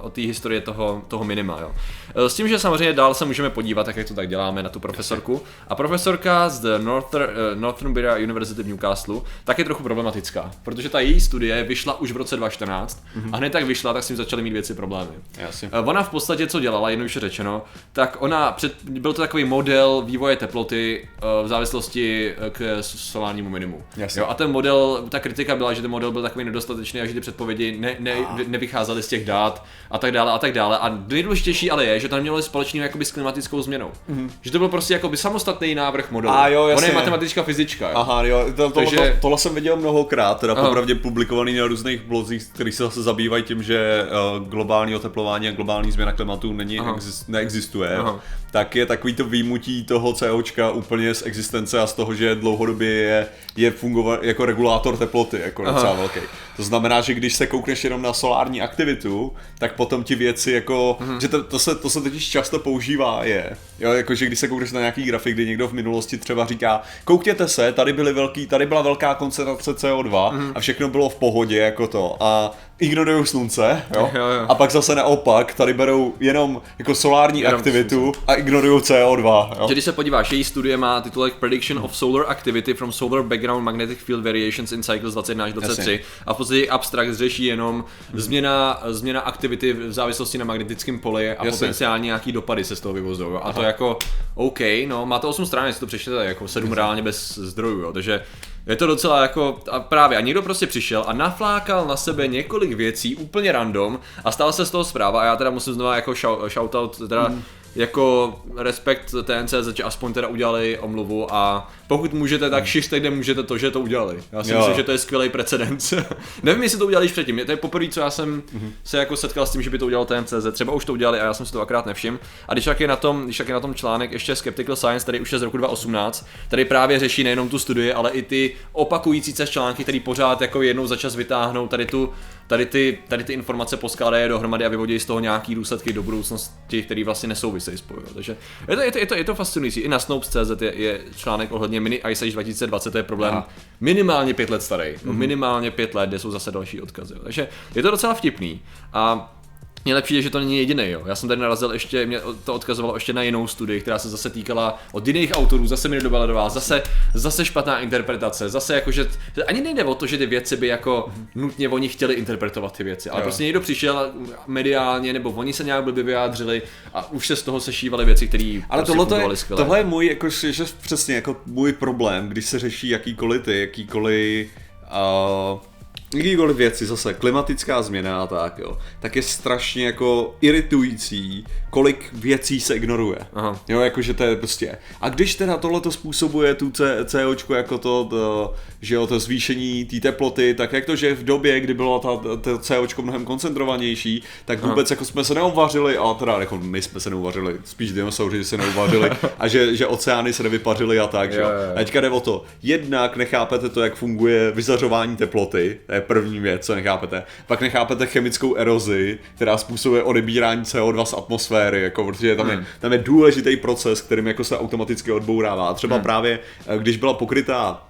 o 0.00 0.10
té 0.10 0.20
historii 0.20 0.60
toho, 0.60 1.02
toho 1.08 1.24
minima. 1.24 1.58
Jo. 1.60 1.72
S 2.14 2.34
tím, 2.34 2.48
že 2.48 2.58
samozřejmě 2.58 2.92
dál 2.92 3.14
se 3.14 3.24
můžeme 3.24 3.50
podívat, 3.50 3.88
jak 3.88 4.08
to 4.08 4.14
tak 4.14 4.28
děláme 4.28 4.62
na 4.62 4.68
tu 4.68 4.80
profesorku. 4.80 5.42
A 5.68 5.74
profesorka 5.74 6.48
z 6.48 6.78
Northern, 6.78 7.24
uh, 7.24 7.60
Northern 7.60 8.22
University 8.22 8.62
v 8.62 8.66
Newcastle 8.66 9.20
tak 9.44 9.58
je 9.58 9.64
trochu 9.64 9.82
problematická 9.82 10.19
problematická, 10.20 10.50
protože 10.64 10.88
ta 10.88 11.00
její 11.00 11.20
studie 11.20 11.64
vyšla 11.64 12.00
už 12.00 12.12
v 12.12 12.16
roce 12.16 12.36
2014 12.36 13.04
mm-hmm. 13.16 13.30
a 13.32 13.36
hned 13.36 13.50
tak 13.50 13.64
vyšla, 13.64 13.92
tak 13.92 14.02
s 14.02 14.06
tím 14.06 14.16
začaly 14.16 14.42
mít 14.42 14.52
věci 14.52 14.74
problémy. 14.74 15.10
Jasně. 15.38 15.68
Eh, 15.72 15.78
ona 15.78 16.02
v 16.02 16.10
podstatě 16.10 16.46
co 16.46 16.60
dělala, 16.60 16.90
jednoduše 16.90 17.20
řečeno, 17.20 17.62
tak 17.92 18.16
ona, 18.20 18.52
před, 18.52 18.74
byl 18.84 19.12
to 19.12 19.22
takový 19.22 19.44
model 19.44 20.02
vývoje 20.06 20.36
teploty 20.36 21.08
eh, 21.18 21.44
v 21.44 21.48
závislosti 21.48 22.34
eh, 22.38 22.50
k 22.50 22.78
solárnímu 22.80 23.50
minimu. 23.50 23.82
Jasně. 23.96 24.20
Jo, 24.20 24.26
a 24.28 24.34
ten 24.34 24.50
model, 24.50 25.04
ta 25.08 25.20
kritika 25.20 25.56
byla, 25.56 25.72
že 25.72 25.82
ten 25.82 25.90
model 25.90 26.12
byl 26.12 26.22
takový 26.22 26.44
nedostatečný 26.44 27.00
a 27.00 27.06
že 27.06 27.14
ty 27.14 27.20
předpovědi 27.20 27.76
ne, 27.78 27.96
ne, 27.98 28.14
nevycházely 28.46 29.02
z 29.02 29.08
těch 29.08 29.24
dát 29.24 29.64
a 29.90 29.98
tak 29.98 30.12
dále 30.12 30.32
a 30.32 30.38
tak 30.38 30.52
dále. 30.52 30.78
A 30.78 30.98
nejdůležitější 31.08 31.70
ale 31.70 31.84
je, 31.84 32.00
že 32.00 32.08
tam 32.08 32.20
mělo 32.20 32.42
společný 32.42 32.80
jakoby 32.80 33.04
s 33.04 33.12
klimatickou 33.12 33.62
změnou. 33.62 33.90
Mm-hmm. 34.10 34.30
Že 34.42 34.50
to 34.50 34.58
byl 34.58 34.68
prostě 34.68 34.94
jakoby 34.94 35.16
samostatný 35.16 35.74
návrh 35.74 36.10
modelu. 36.10 36.34
A 36.34 36.48
jo, 36.48 36.66
jasně. 36.66 36.86
Ona 36.86 36.92
je 36.92 36.94
matematická 36.94 37.42
fyzička. 37.42 37.90
Jo. 37.90 37.96
Aha, 37.96 38.22
jo, 38.24 38.44
to, 38.56 38.70
to, 38.70 38.70
Takže... 38.70 38.96
to, 38.96 39.20
tohle 39.20 39.38
jsem 39.38 39.54
viděl 39.54 39.76
mnoho 39.76 39.99
mnohokrát, 40.00 40.40
teda 40.40 40.54
popravdě 40.54 40.94
publikovaný 40.94 41.54
na 41.54 41.66
různých 41.66 42.00
blozích, 42.00 42.44
který 42.44 42.72
se 42.72 42.82
zase 42.82 43.02
zabývají 43.02 43.42
tím, 43.42 43.62
že 43.62 44.06
uh, 44.38 44.48
globální 44.48 44.94
oteplování 44.94 45.48
a 45.48 45.52
globální 45.52 45.92
změna 45.92 46.12
klimatu 46.12 46.52
není, 46.52 46.80
exist, 46.94 47.28
neexistuje, 47.28 47.96
Aha. 47.96 48.20
tak 48.50 48.76
je 48.76 48.86
takový 48.86 49.14
to 49.14 49.24
výjimutí 49.24 49.84
toho 49.84 50.12
COčka 50.12 50.70
úplně 50.70 51.14
z 51.14 51.26
existence 51.26 51.80
a 51.80 51.86
z 51.86 51.92
toho, 51.92 52.14
že 52.14 52.34
dlouhodobě 52.34 52.88
je, 52.88 53.26
je 53.56 53.70
fungovat 53.70 54.22
jako 54.22 54.44
regulátor 54.44 54.96
teploty, 54.96 55.40
jako 55.44 55.62
Aha. 55.62 55.72
docela 55.72 55.94
velký. 55.94 56.20
To 56.56 56.62
znamená, 56.62 57.00
že 57.00 57.14
když 57.14 57.34
se 57.34 57.46
koukneš 57.46 57.84
jenom 57.84 58.02
na 58.02 58.12
solární 58.12 58.62
aktivitu, 58.62 59.32
tak 59.58 59.74
potom 59.74 60.04
ti 60.04 60.14
věci 60.14 60.52
jako, 60.52 60.96
mhm. 61.00 61.20
že 61.20 61.28
to, 61.28 61.42
to, 61.42 61.58
se, 61.58 61.74
to 61.74 61.90
se 61.90 62.00
totiž 62.00 62.28
často 62.28 62.58
používá 62.58 63.24
je, 63.24 63.56
jo, 63.78 63.92
jako 63.92 64.14
že 64.14 64.26
když 64.26 64.38
se 64.38 64.48
koukneš 64.48 64.72
na 64.72 64.80
nějaký 64.80 65.02
grafik, 65.04 65.34
kdy 65.34 65.46
někdo 65.46 65.68
v 65.68 65.72
minulosti 65.72 66.18
třeba 66.18 66.46
říká, 66.46 66.82
koukněte 67.04 67.48
se, 67.48 67.72
tady 67.72 67.92
byly 67.92 68.12
velký, 68.12 68.46
tady 68.46 68.66
byla 68.66 68.82
velká 68.82 69.14
koncentrace 69.14 69.89
CO2 69.90 70.32
mm. 70.32 70.52
a 70.54 70.60
všechno 70.60 70.88
bylo 70.88 71.08
v 71.08 71.14
pohodě 71.14 71.58
jako 71.58 71.86
to 71.86 72.16
a 72.20 72.52
ignorují 72.80 73.26
slunce, 73.26 73.82
jo? 73.94 74.10
Jo, 74.14 74.26
jo. 74.26 74.46
A 74.48 74.54
pak 74.54 74.70
zase 74.70 74.94
naopak, 74.94 75.54
tady 75.54 75.74
berou 75.74 76.14
jenom 76.20 76.62
jako 76.78 76.94
solární 76.94 77.40
jenom 77.40 77.58
aktivitu 77.58 78.00
slunce. 78.00 78.20
a 78.26 78.34
ignorují 78.34 78.80
CO2. 78.80 79.50
Jo? 79.60 79.68
Že 79.68 79.74
když 79.74 79.84
se 79.84 79.92
podíváš, 79.92 80.32
její 80.32 80.44
studie 80.44 80.76
má 80.76 81.00
titulek 81.00 81.34
Prediction 81.34 81.78
of 81.84 81.96
Solar 81.96 82.24
Activity 82.28 82.74
from 82.74 82.92
Solar 82.92 83.22
Background 83.22 83.64
Magnetic 83.64 83.98
Field 83.98 84.24
Variations 84.24 84.72
in 84.72 84.82
Cycles 84.82 85.12
21 85.12 85.44
až 85.44 85.52
23 85.52 86.00
a 86.26 86.34
v 86.34 86.36
podstatě 86.36 86.68
abstrakt 86.68 87.14
řeší 87.14 87.44
jenom 87.44 87.84
hmm. 88.10 88.20
změna, 88.20 88.82
změna 88.88 89.20
aktivity 89.20 89.72
v 89.72 89.92
závislosti 89.92 90.38
na 90.38 90.44
magnetickém 90.44 90.98
poli 90.98 91.30
a 91.30 91.44
Jasně. 91.44 91.50
potenciálně 91.50 92.06
nějaký 92.06 92.32
dopady 92.32 92.64
se 92.64 92.76
z 92.76 92.80
toho 92.80 92.94
vyvozují. 92.94 93.36
A 93.36 93.38
Aha. 93.38 93.52
to 93.52 93.62
jako, 93.62 93.98
OK, 94.34 94.60
no, 94.86 95.06
má 95.06 95.18
to 95.18 95.28
8 95.28 95.46
stran, 95.46 95.66
jestli 95.66 95.80
to 95.80 95.86
přečtete, 95.86 96.24
jako 96.24 96.48
7 96.48 96.72
reálně 96.72 97.02
bez 97.02 97.38
zdrojů, 97.38 97.80
jo, 97.80 97.92
takže 97.92 98.22
je 98.66 98.76
to 98.76 98.86
docela 98.86 99.22
jako, 99.22 99.60
a 99.70 99.80
právě, 99.80 100.18
a 100.18 100.20
někdo 100.20 100.42
prostě 100.42 100.66
přišel 100.66 101.04
a 101.06 101.12
naflákal 101.12 101.86
na 101.86 101.96
sebe 101.96 102.26
několik 102.26 102.72
věcí 102.72 103.16
úplně 103.16 103.52
random 103.52 104.00
a 104.24 104.32
stala 104.32 104.52
se 104.52 104.66
z 104.66 104.70
toho 104.70 104.84
zpráva 104.84 105.20
a 105.20 105.24
já 105.24 105.36
teda 105.36 105.50
musím 105.50 105.74
znova 105.74 105.96
jako 105.96 106.14
shoutout 106.48 107.08
teda 107.08 107.28
mm 107.28 107.42
jako 107.76 108.34
respekt 108.56 109.14
TNCZ, 109.24 109.76
že 109.76 109.82
aspoň 109.82 110.12
teda 110.12 110.28
udělali 110.28 110.78
omluvu 110.78 111.34
a 111.34 111.70
pokud 111.86 112.12
můžete, 112.12 112.50
tak 112.50 112.66
šiřte, 112.66 113.00
kde 113.00 113.10
můžete 113.10 113.42
to, 113.42 113.58
že 113.58 113.70
to 113.70 113.80
udělali. 113.80 114.22
Já 114.32 114.44
si 114.44 114.52
jo. 114.52 114.58
myslím, 114.58 114.76
že 114.76 114.82
to 114.82 114.92
je 114.92 114.98
skvělý 114.98 115.28
precedens. 115.28 115.94
Nevím, 116.42 116.62
jestli 116.62 116.78
to 116.78 116.86
udělali 116.86 117.04
již 117.04 117.12
předtím. 117.12 117.40
To 117.46 117.52
je 117.52 117.56
poprvé, 117.56 117.88
co 117.88 118.00
já 118.00 118.10
jsem 118.10 118.40
mm-hmm. 118.42 118.70
se 118.84 118.98
jako 118.98 119.16
setkal 119.16 119.46
s 119.46 119.50
tím, 119.50 119.62
že 119.62 119.70
by 119.70 119.78
to 119.78 119.86
udělal 119.86 120.04
TNCZ. 120.04 120.46
Třeba 120.52 120.72
už 120.72 120.84
to 120.84 120.92
udělali 120.92 121.20
a 121.20 121.24
já 121.24 121.34
jsem 121.34 121.46
si 121.46 121.52
to 121.52 121.60
akrát 121.60 121.86
nevšiml. 121.86 122.18
A 122.48 122.52
když 122.52 122.64
tak 122.64 122.80
je 122.80 122.88
na 122.88 122.96
tom, 122.96 123.24
když 123.24 123.38
tak 123.38 123.48
je 123.48 123.54
na 123.54 123.60
tom 123.60 123.74
článek 123.74 124.12
ještě 124.12 124.36
Skeptical 124.36 124.76
Science, 124.76 125.04
který 125.04 125.20
už 125.20 125.32
je 125.32 125.38
z 125.38 125.42
roku 125.42 125.56
2018, 125.56 126.26
který 126.48 126.64
právě 126.64 126.98
řeší 126.98 127.24
nejenom 127.24 127.48
tu 127.48 127.58
studii, 127.58 127.92
ale 127.92 128.10
i 128.10 128.22
ty 128.22 128.54
opakující 128.72 129.32
se 129.32 129.46
články, 129.46 129.82
který 129.82 130.00
pořád 130.00 130.40
jako 130.40 130.62
jednou 130.62 130.86
za 130.86 130.96
čas 130.96 131.16
vytáhnou 131.16 131.68
tady 131.68 131.86
tu 131.86 132.12
tady 132.50 132.66
ty, 132.66 132.98
tady 133.08 133.24
ty 133.24 133.32
informace 133.32 133.76
poskládají 133.76 134.28
dohromady 134.28 134.64
a 134.64 134.68
vyvodí 134.68 135.00
z 135.00 135.04
toho 135.04 135.20
nějaký 135.20 135.54
důsledky 135.54 135.92
do 135.92 136.02
budoucnosti, 136.02 136.82
který 136.82 137.04
vlastně 137.04 137.28
nesouvisejí 137.28 137.78
spolu. 137.78 138.02
Takže 138.14 138.36
je 138.68 138.76
to, 138.76 138.82
je 138.82 138.90
to, 138.92 138.98
je 138.98 139.06
to, 139.06 139.14
je 139.14 139.24
to 139.24 139.34
fascinující. 139.34 139.80
I 139.80 139.88
na 139.88 139.98
Snopes.cz 139.98 140.62
je, 140.62 140.74
je 140.76 141.00
článek 141.16 141.52
ohledně 141.52 141.80
mini 141.80 142.00
Ice 142.08 142.24
Age 142.24 142.32
2020, 142.32 142.90
to 142.90 142.98
je 142.98 143.02
problém 143.02 143.32
Aha. 143.32 143.48
minimálně 143.80 144.34
pět 144.34 144.50
let 144.50 144.62
starý. 144.62 144.92
Mm-hmm. 144.92 145.12
minimálně 145.12 145.70
pět 145.70 145.94
let, 145.94 146.08
kde 146.08 146.18
jsou 146.18 146.30
zase 146.30 146.52
další 146.52 146.80
odkazy. 146.80 147.14
Takže 147.24 147.48
je 147.74 147.82
to 147.82 147.90
docela 147.90 148.14
vtipný. 148.14 148.60
A 148.92 149.34
mně 149.84 149.94
lepší 149.94 150.22
že 150.22 150.30
to 150.30 150.40
není 150.40 150.58
jediný. 150.58 150.90
Jo. 150.90 151.02
Já 151.06 151.14
jsem 151.14 151.28
tady 151.28 151.40
narazil 151.40 151.72
ještě, 151.72 152.06
mě 152.06 152.20
to 152.44 152.54
odkazovalo 152.54 152.96
ještě 152.96 153.12
na 153.12 153.22
jinou 153.22 153.46
studii, 153.46 153.80
která 153.80 153.98
se 153.98 154.08
zase 154.08 154.30
týkala 154.30 154.78
od 154.92 155.06
jiných 155.06 155.32
autorů, 155.32 155.66
zase 155.66 155.88
mi 155.88 156.00
dobaledová, 156.00 156.48
zase, 156.48 156.82
zase 157.14 157.44
špatná 157.44 157.80
interpretace, 157.80 158.48
zase 158.48 158.74
jako, 158.74 158.90
že 158.90 159.08
ani 159.46 159.60
nejde 159.60 159.84
o 159.84 159.94
to, 159.94 160.06
že 160.06 160.18
ty 160.18 160.26
věci 160.26 160.56
by 160.56 160.66
jako 160.66 161.12
nutně 161.34 161.68
oni 161.68 161.88
chtěli 161.88 162.14
interpretovat 162.14 162.76
ty 162.76 162.84
věci, 162.84 163.10
ale 163.10 163.20
jo. 163.20 163.22
prostě 163.24 163.44
někdo 163.44 163.60
přišel 163.60 164.10
mediálně, 164.46 165.12
nebo 165.12 165.30
oni 165.30 165.52
se 165.52 165.64
nějak 165.64 165.84
blbě 165.84 166.04
vyjádřili 166.04 166.62
a 166.94 167.12
už 167.12 167.26
se 167.26 167.36
z 167.36 167.42
toho 167.42 167.60
sešívaly 167.60 168.04
věci, 168.04 168.28
které 168.28 168.60
Ale 168.70 168.82
prostě 168.82 168.98
tohle, 168.98 169.22
je, 169.22 169.56
tohle 169.56 169.78
je 169.78 169.84
můj, 169.84 170.06
jako, 170.06 170.28
že 170.28 170.64
přesně 170.82 171.14
jako 171.14 171.36
můj 171.46 171.72
problém, 171.72 172.28
když 172.28 172.46
se 172.46 172.58
řeší 172.58 172.88
jakýkoliv 172.88 173.42
ty, 173.42 173.60
jakýkoliv 173.60 174.48
uh, 174.90 175.69
jakýkoliv 176.14 176.56
věci, 176.56 176.86
zase 176.86 177.14
klimatická 177.14 177.82
změna 177.82 178.22
a 178.22 178.26
tak, 178.26 178.58
jo, 178.58 178.78
tak 179.00 179.16
je 179.16 179.22
strašně 179.22 179.86
jako 179.86 180.36
iritující, 180.40 181.44
kolik 181.70 182.10
věcí 182.12 182.60
se 182.60 182.74
ignoruje. 182.74 183.18
Aha. 183.34 183.60
Jo, 183.68 183.80
jakože 183.80 184.14
to 184.14 184.24
je 184.24 184.36
prostě. 184.36 184.78
A 185.00 185.08
když 185.08 185.34
teda 185.34 185.56
tohle 185.56 185.80
to 185.80 185.90
způsobuje 185.90 186.54
tu 186.54 186.72
COčku 187.04 187.52
jako 187.52 187.78
to, 187.78 188.04
to, 188.04 188.54
že 188.80 188.94
jo, 188.94 189.06
to 189.06 189.18
zvýšení 189.18 189.84
té 189.84 190.00
teploty, 190.00 190.54
tak 190.54 190.72
jak 190.72 190.84
to, 190.84 190.96
že 190.96 191.14
v 191.14 191.24
době, 191.24 191.60
kdy 191.60 191.74
bylo 191.74 191.98
ta, 191.98 192.08
ta 192.36 192.58
COčko 192.58 193.02
mnohem 193.02 193.24
koncentrovanější, 193.24 194.22
tak 194.44 194.62
vůbec 194.62 194.90
Aha. 194.90 194.96
jako 194.96 195.04
jsme 195.04 195.24
se 195.24 195.34
neuvařili, 195.34 195.96
a 195.96 196.14
teda 196.14 196.40
jako 196.40 196.58
my 196.58 196.82
jsme 196.82 197.00
se 197.00 197.10
neuvařili, 197.10 197.56
spíš 197.64 197.92
dinosauři 197.92 198.44
se 198.44 198.56
neuvařili, 198.56 199.10
a 199.38 199.48
že, 199.48 199.76
že 199.76 199.86
oceány 199.86 200.32
se 200.32 200.42
nevypařily 200.42 200.98
a 200.98 201.06
tak, 201.06 201.32
že 201.32 201.40
jo. 201.40 201.48
A 201.74 201.78
teďka 201.78 202.00
jde 202.00 202.10
o 202.10 202.20
to, 202.20 202.44
jednak 202.62 203.16
nechápete 203.16 203.68
to, 203.68 203.82
jak 203.82 203.94
funguje 203.94 204.50
vyzařování 204.50 205.16
teploty, 205.16 205.78
to 205.86 205.92
je 205.92 206.00
první 206.00 206.40
věc, 206.40 206.66
co 206.66 206.74
nechápete. 206.74 207.22
Pak 207.46 207.60
nechápete 207.60 208.06
chemickou 208.06 208.54
erozi, 208.54 209.18
která 209.34 209.58
způsobuje 209.58 210.02
odebírání 210.02 210.62
CO2 210.62 211.04
z 211.04 211.12
atmosféry, 211.12 211.59
jako, 211.62 212.04
protože 212.04 212.36
tam 212.36 212.50
je, 212.50 212.56
hmm. 212.56 212.64
tam 212.80 212.92
je 212.92 212.98
důležitý 212.98 213.56
proces, 213.56 214.00
kterým 214.00 214.26
jako 214.26 214.44
se 214.44 214.58
automaticky 214.58 215.12
odbourává. 215.12 215.68
A 215.68 215.74
třeba 215.74 215.96
hmm. 215.96 216.02
právě, 216.02 216.38
eh, 216.66 216.78
když 216.78 216.96
byla 216.96 217.14
pokrytá 217.14 217.82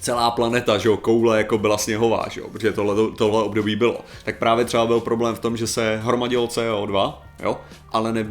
celá 0.00 0.30
planeta, 0.30 0.78
že 0.78 0.88
jo, 0.88 0.96
koule 0.96 1.38
jako 1.38 1.58
byla 1.58 1.78
sněhová, 1.78 2.26
že 2.30 2.40
jo, 2.40 2.48
protože 2.52 2.72
tohle, 2.72 3.10
tohle 3.16 3.42
období 3.42 3.76
bylo. 3.76 4.00
Tak 4.24 4.38
právě 4.38 4.64
třeba 4.64 4.86
byl 4.86 5.00
problém 5.00 5.34
v 5.34 5.38
tom, 5.38 5.56
že 5.56 5.66
se 5.66 6.00
hromadilo 6.02 6.46
CO2, 6.46 7.14
jo, 7.42 7.60
ale 7.92 8.12
ne, 8.12 8.26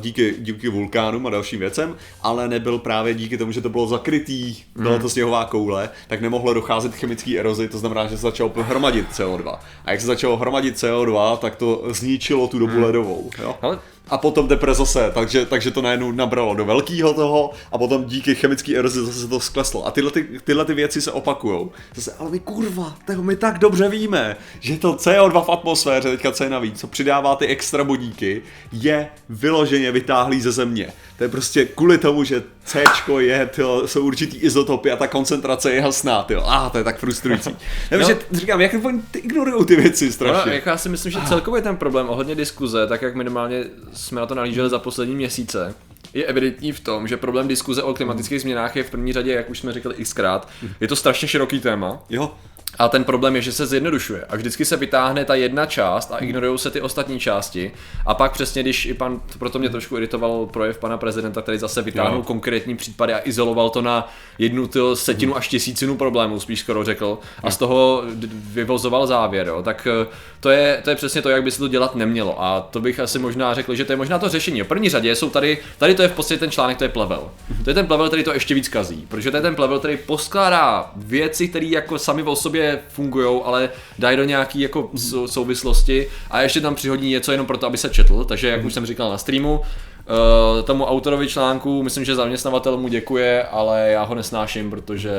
díky, 0.00 0.34
díky 0.38 0.68
vulkánům 0.68 1.26
a 1.26 1.30
dalším 1.30 1.60
věcem, 1.60 1.96
ale 2.22 2.48
nebyl 2.48 2.78
právě 2.78 3.14
díky 3.14 3.38
tomu, 3.38 3.52
že 3.52 3.60
to 3.60 3.68
bylo 3.68 3.86
zakrytý, 3.86 4.56
byla 4.76 4.96
mm. 4.96 5.02
to 5.02 5.08
sněhová 5.08 5.44
koule, 5.44 5.90
tak 6.08 6.20
nemohlo 6.20 6.54
docházet 6.54 6.94
k 6.94 6.98
chemické 6.98 7.38
erozi, 7.38 7.68
to 7.68 7.78
znamená, 7.78 8.06
že 8.06 8.16
se 8.16 8.22
začalo 8.22 8.52
hromadit 8.56 9.10
CO2. 9.12 9.58
A 9.84 9.90
jak 9.90 10.00
se 10.00 10.06
začalo 10.06 10.36
hromadit 10.36 10.76
CO2, 10.76 11.36
tak 11.36 11.56
to 11.56 11.82
zničilo 11.90 12.48
tu 12.48 12.58
dobu 12.58 12.72
mm. 12.72 12.82
ledovou. 12.82 13.30
Jo? 13.42 13.56
Ale 13.62 13.78
a 14.10 14.18
potom 14.18 14.48
teprve 14.48 14.74
zase, 14.74 15.10
takže, 15.14 15.46
takže 15.46 15.70
to 15.70 15.82
najednou 15.82 16.12
nabralo 16.12 16.54
do 16.54 16.64
velkého 16.64 17.14
toho 17.14 17.50
a 17.72 17.78
potom 17.78 18.04
díky 18.04 18.34
chemické 18.34 18.76
erozi 18.76 19.00
zase 19.00 19.20
se 19.20 19.28
to 19.28 19.40
skleslo. 19.40 19.86
A 19.86 19.90
tyhle, 19.90 20.10
ty, 20.10 20.40
tyhle 20.44 20.64
ty 20.64 20.74
věci 20.74 21.02
se 21.02 21.12
opakujou. 21.12 21.72
Zase, 21.94 22.12
ale 22.18 22.30
my 22.30 22.40
kurva, 22.40 22.96
toho 23.06 23.22
my 23.22 23.36
tak 23.36 23.58
dobře 23.58 23.88
víme, 23.88 24.36
že 24.60 24.76
to 24.76 24.92
CO2 24.92 25.44
v 25.44 25.48
atmosféře, 25.48 26.10
teďka 26.10 26.32
co 26.32 26.44
je 26.44 26.50
navíc, 26.50 26.80
co 26.80 26.86
přidává 26.86 27.36
ty 27.36 27.46
extra 27.46 27.84
bodíky, 27.84 28.42
je 28.72 29.08
vyloženě 29.28 29.92
vytáhlý 29.92 30.40
ze 30.40 30.52
země. 30.52 30.92
To 31.18 31.24
je 31.24 31.28
prostě 31.28 31.64
kvůli 31.64 31.98
tomu, 31.98 32.24
že 32.24 32.42
C 32.64 32.84
je, 33.18 33.46
tyjo, 33.46 33.88
jsou 33.88 34.04
určitý 34.04 34.36
izotopy 34.36 34.90
a 34.90 34.96
ta 34.96 35.06
koncentrace 35.06 35.70
je 35.72 35.80
jasná. 35.80 36.16
A 36.16 36.66
ah, 36.66 36.70
to 36.70 36.78
je 36.78 36.84
tak 36.84 36.98
frustrující. 36.98 37.56
Takže 37.90 38.14
no. 38.14 38.38
říkám, 38.38 38.60
jak 38.60 38.84
oni 38.84 39.02
ignorují 39.14 39.66
ty 39.66 39.76
věci 39.76 40.12
strašně. 40.12 40.50
No, 40.50 40.52
jako 40.52 40.68
já 40.68 40.76
si 40.76 40.88
myslím, 40.88 41.12
že 41.12 41.18
celkově 41.28 41.62
ten 41.62 41.76
problém 41.76 42.08
ohledně 42.08 42.34
diskuze, 42.34 42.86
tak 42.86 43.02
jak 43.02 43.14
minimálně 43.14 43.64
jsme 43.98 44.20
na 44.20 44.26
to 44.26 44.34
nalíželi 44.34 44.70
za 44.70 44.78
poslední 44.78 45.14
měsíce, 45.14 45.74
je 46.14 46.24
evidentní 46.24 46.72
v 46.72 46.80
tom, 46.80 47.08
že 47.08 47.16
problém 47.16 47.48
diskuze 47.48 47.82
o 47.82 47.94
klimatických 47.94 48.40
změnách 48.40 48.76
je 48.76 48.84
v 48.84 48.90
první 48.90 49.12
řadě, 49.12 49.32
jak 49.32 49.50
už 49.50 49.58
jsme 49.58 49.72
říkali 49.72 49.94
xkrát, 49.94 50.48
je 50.80 50.88
to 50.88 50.96
strašně 50.96 51.28
široký 51.28 51.60
téma. 51.60 52.02
Jo. 52.10 52.34
A 52.78 52.88
ten 52.88 53.04
problém 53.04 53.36
je, 53.36 53.42
že 53.42 53.52
se 53.52 53.66
zjednodušuje. 53.66 54.24
A 54.28 54.36
vždycky 54.36 54.64
se 54.64 54.76
vytáhne 54.76 55.24
ta 55.24 55.34
jedna 55.34 55.66
část 55.66 56.12
a 56.12 56.16
ignorují 56.16 56.58
se 56.58 56.70
ty 56.70 56.80
ostatní 56.80 57.20
části. 57.20 57.72
A 58.06 58.14
pak 58.14 58.32
přesně, 58.32 58.62
když 58.62 58.86
i 58.86 58.94
pan, 58.94 59.20
proto 59.38 59.58
mě 59.58 59.68
trošku 59.68 59.96
iritoval 59.96 60.46
projev 60.46 60.78
pana 60.78 60.96
prezidenta, 60.96 61.42
který 61.42 61.58
zase 61.58 61.82
vytáhnul 61.82 62.18
jo. 62.18 62.22
konkrétní 62.22 62.76
případy 62.76 63.14
a 63.14 63.20
izoloval 63.24 63.70
to 63.70 63.82
na 63.82 64.12
jednu 64.38 64.66
tyjo, 64.66 64.96
setinu 64.96 65.36
až 65.36 65.48
tisícinu 65.48 65.96
problémů, 65.96 66.40
spíš 66.40 66.60
skoro 66.60 66.84
řekl. 66.84 67.18
A 67.42 67.50
z 67.50 67.56
toho 67.56 68.02
vyvozoval 68.30 69.06
závěr. 69.06 69.46
Jo. 69.46 69.62
Tak 69.62 69.86
eh, 69.90 70.06
to 70.40 70.50
je, 70.50 70.80
to 70.84 70.90
je 70.90 70.96
přesně 70.96 71.22
to, 71.22 71.28
jak 71.28 71.42
by 71.42 71.50
se 71.50 71.58
to 71.58 71.68
dělat 71.68 71.94
nemělo. 71.94 72.42
A 72.42 72.60
to 72.60 72.80
bych 72.80 73.00
asi 73.00 73.18
možná 73.18 73.54
řekl, 73.54 73.74
že 73.74 73.84
to 73.84 73.92
je 73.92 73.96
možná 73.96 74.18
to 74.18 74.28
řešení. 74.28 74.62
V 74.62 74.66
první 74.66 74.88
řadě 74.88 75.14
jsou 75.14 75.30
tady, 75.30 75.58
tady 75.78 75.94
to 75.94 76.02
je 76.02 76.08
v 76.08 76.12
podstatě 76.12 76.38
ten 76.38 76.50
článek, 76.50 76.78
to 76.78 76.84
je 76.84 76.88
plevel. 76.88 77.30
To 77.64 77.70
je 77.70 77.74
ten 77.74 77.86
plevel, 77.86 78.06
který 78.06 78.24
to 78.24 78.34
ještě 78.34 78.54
víc 78.54 78.68
kazí. 78.68 79.06
Protože 79.08 79.30
to 79.30 79.36
je 79.36 79.42
ten 79.42 79.54
plevel, 79.54 79.78
který 79.78 79.96
poskládá 79.96 80.90
věci, 80.96 81.48
které 81.48 81.66
jako 81.66 81.98
sami 81.98 82.22
o 82.22 82.36
sobě 82.36 82.57
fungují, 82.88 83.40
ale 83.44 83.70
dají 83.98 84.16
do 84.16 84.24
nějaký 84.24 84.60
jako 84.60 84.90
souvislosti 85.26 86.08
a 86.30 86.42
ještě 86.42 86.60
tam 86.60 86.74
přihodí 86.74 87.10
něco 87.10 87.32
jenom 87.32 87.46
proto, 87.46 87.66
aby 87.66 87.78
se 87.78 87.88
četl, 87.88 88.24
takže 88.24 88.48
jak 88.48 88.64
už 88.64 88.74
jsem 88.74 88.86
říkal 88.86 89.10
na 89.10 89.18
streamu, 89.18 89.60
Uh, 90.08 90.64
tomu 90.64 90.84
autorovi 90.84 91.28
článku, 91.28 91.82
myslím, 91.82 92.04
že 92.04 92.14
zaměstnavatel 92.14 92.76
mu 92.76 92.88
děkuje, 92.88 93.42
ale 93.42 93.90
já 93.90 94.02
ho 94.02 94.14
nesnáším, 94.14 94.70
protože 94.70 95.10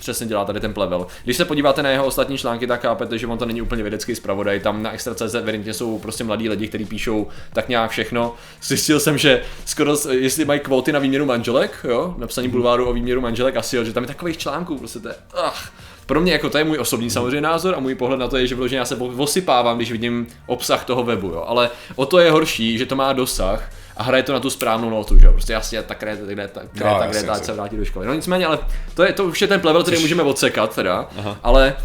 přesně 0.00 0.26
dělá 0.26 0.44
tady 0.44 0.60
ten 0.60 0.74
plevel. 0.74 1.06
Když 1.24 1.36
se 1.36 1.44
podíváte 1.44 1.82
na 1.82 1.90
jeho 1.90 2.06
ostatní 2.06 2.38
články, 2.38 2.66
tak 2.66 2.82
chápete, 2.82 3.18
že 3.18 3.26
on 3.26 3.38
to 3.38 3.46
není 3.46 3.62
úplně 3.62 3.82
vědecký 3.82 4.14
zpravodaj. 4.14 4.60
Tam 4.60 4.82
na 4.82 4.92
Extra.cz 4.92 5.34
evidentně 5.34 5.74
jsou 5.74 5.98
prostě 5.98 6.24
mladí 6.24 6.48
lidi, 6.48 6.68
kteří 6.68 6.84
píšou 6.84 7.28
tak 7.52 7.68
nějak 7.68 7.90
všechno. 7.90 8.34
Zjistil 8.62 9.00
jsem, 9.00 9.18
že 9.18 9.42
skoro, 9.64 9.96
jestli 10.10 10.44
mají 10.44 10.60
kvóty 10.60 10.92
na 10.92 10.98
výměru 10.98 11.26
manželek, 11.26 11.86
jo, 11.88 12.14
napsaní 12.18 12.48
bulváru 12.48 12.88
o 12.88 12.92
výměru 12.92 13.20
manželek, 13.20 13.56
asi 13.56 13.76
jo, 13.76 13.84
že 13.84 13.92
tam 13.92 14.02
je 14.02 14.08
takových 14.08 14.38
článků, 14.38 14.78
prostě 14.78 14.98
to 14.98 15.08
je, 15.08 15.14
ach, 15.34 15.72
pro 16.10 16.20
mě 16.20 16.32
jako 16.32 16.50
to 16.50 16.58
je 16.58 16.64
můj 16.64 16.78
osobní 16.78 17.10
samozřejmě 17.10 17.40
názor 17.40 17.74
a 17.74 17.80
můj 17.80 17.94
pohled 17.94 18.20
na 18.20 18.28
to 18.28 18.36
je, 18.36 18.46
že 18.46 18.54
vložně 18.54 18.78
já 18.78 18.84
se 18.84 18.96
osypávám, 18.96 19.76
když 19.76 19.92
vidím 19.92 20.26
obsah 20.46 20.84
toho 20.84 21.02
webu, 21.02 21.26
jo. 21.26 21.44
ale 21.46 21.70
o 21.96 22.06
to 22.06 22.18
je 22.18 22.30
horší, 22.30 22.78
že 22.78 22.86
to 22.86 22.96
má 22.96 23.12
dosah 23.12 23.70
a 23.96 24.02
hraje 24.02 24.22
to 24.22 24.32
na 24.32 24.40
tu 24.40 24.50
správnou 24.50 24.90
notu, 24.90 25.18
že 25.18 25.26
jo. 25.26 25.32
Prostě 25.32 25.52
jasně, 25.52 25.82
ta 25.82 25.94
kreta, 25.94 26.22
kde, 26.26 26.48
ta 26.48 26.60
no, 26.84 27.00
kde, 27.08 27.34
se 27.34 27.52
vrátí 27.52 27.76
do 27.76 27.84
školy. 27.84 28.06
No 28.06 28.14
nicméně, 28.14 28.46
ale 28.46 28.58
to 28.94 29.02
je 29.02 29.12
to 29.12 29.24
už 29.24 29.42
je 29.42 29.48
ten 29.48 29.60
level, 29.64 29.82
který 29.82 30.00
můžeme 30.00 30.22
odsekat 30.22 30.74
teda, 30.74 31.08
Aha. 31.18 31.38
ale 31.42 31.76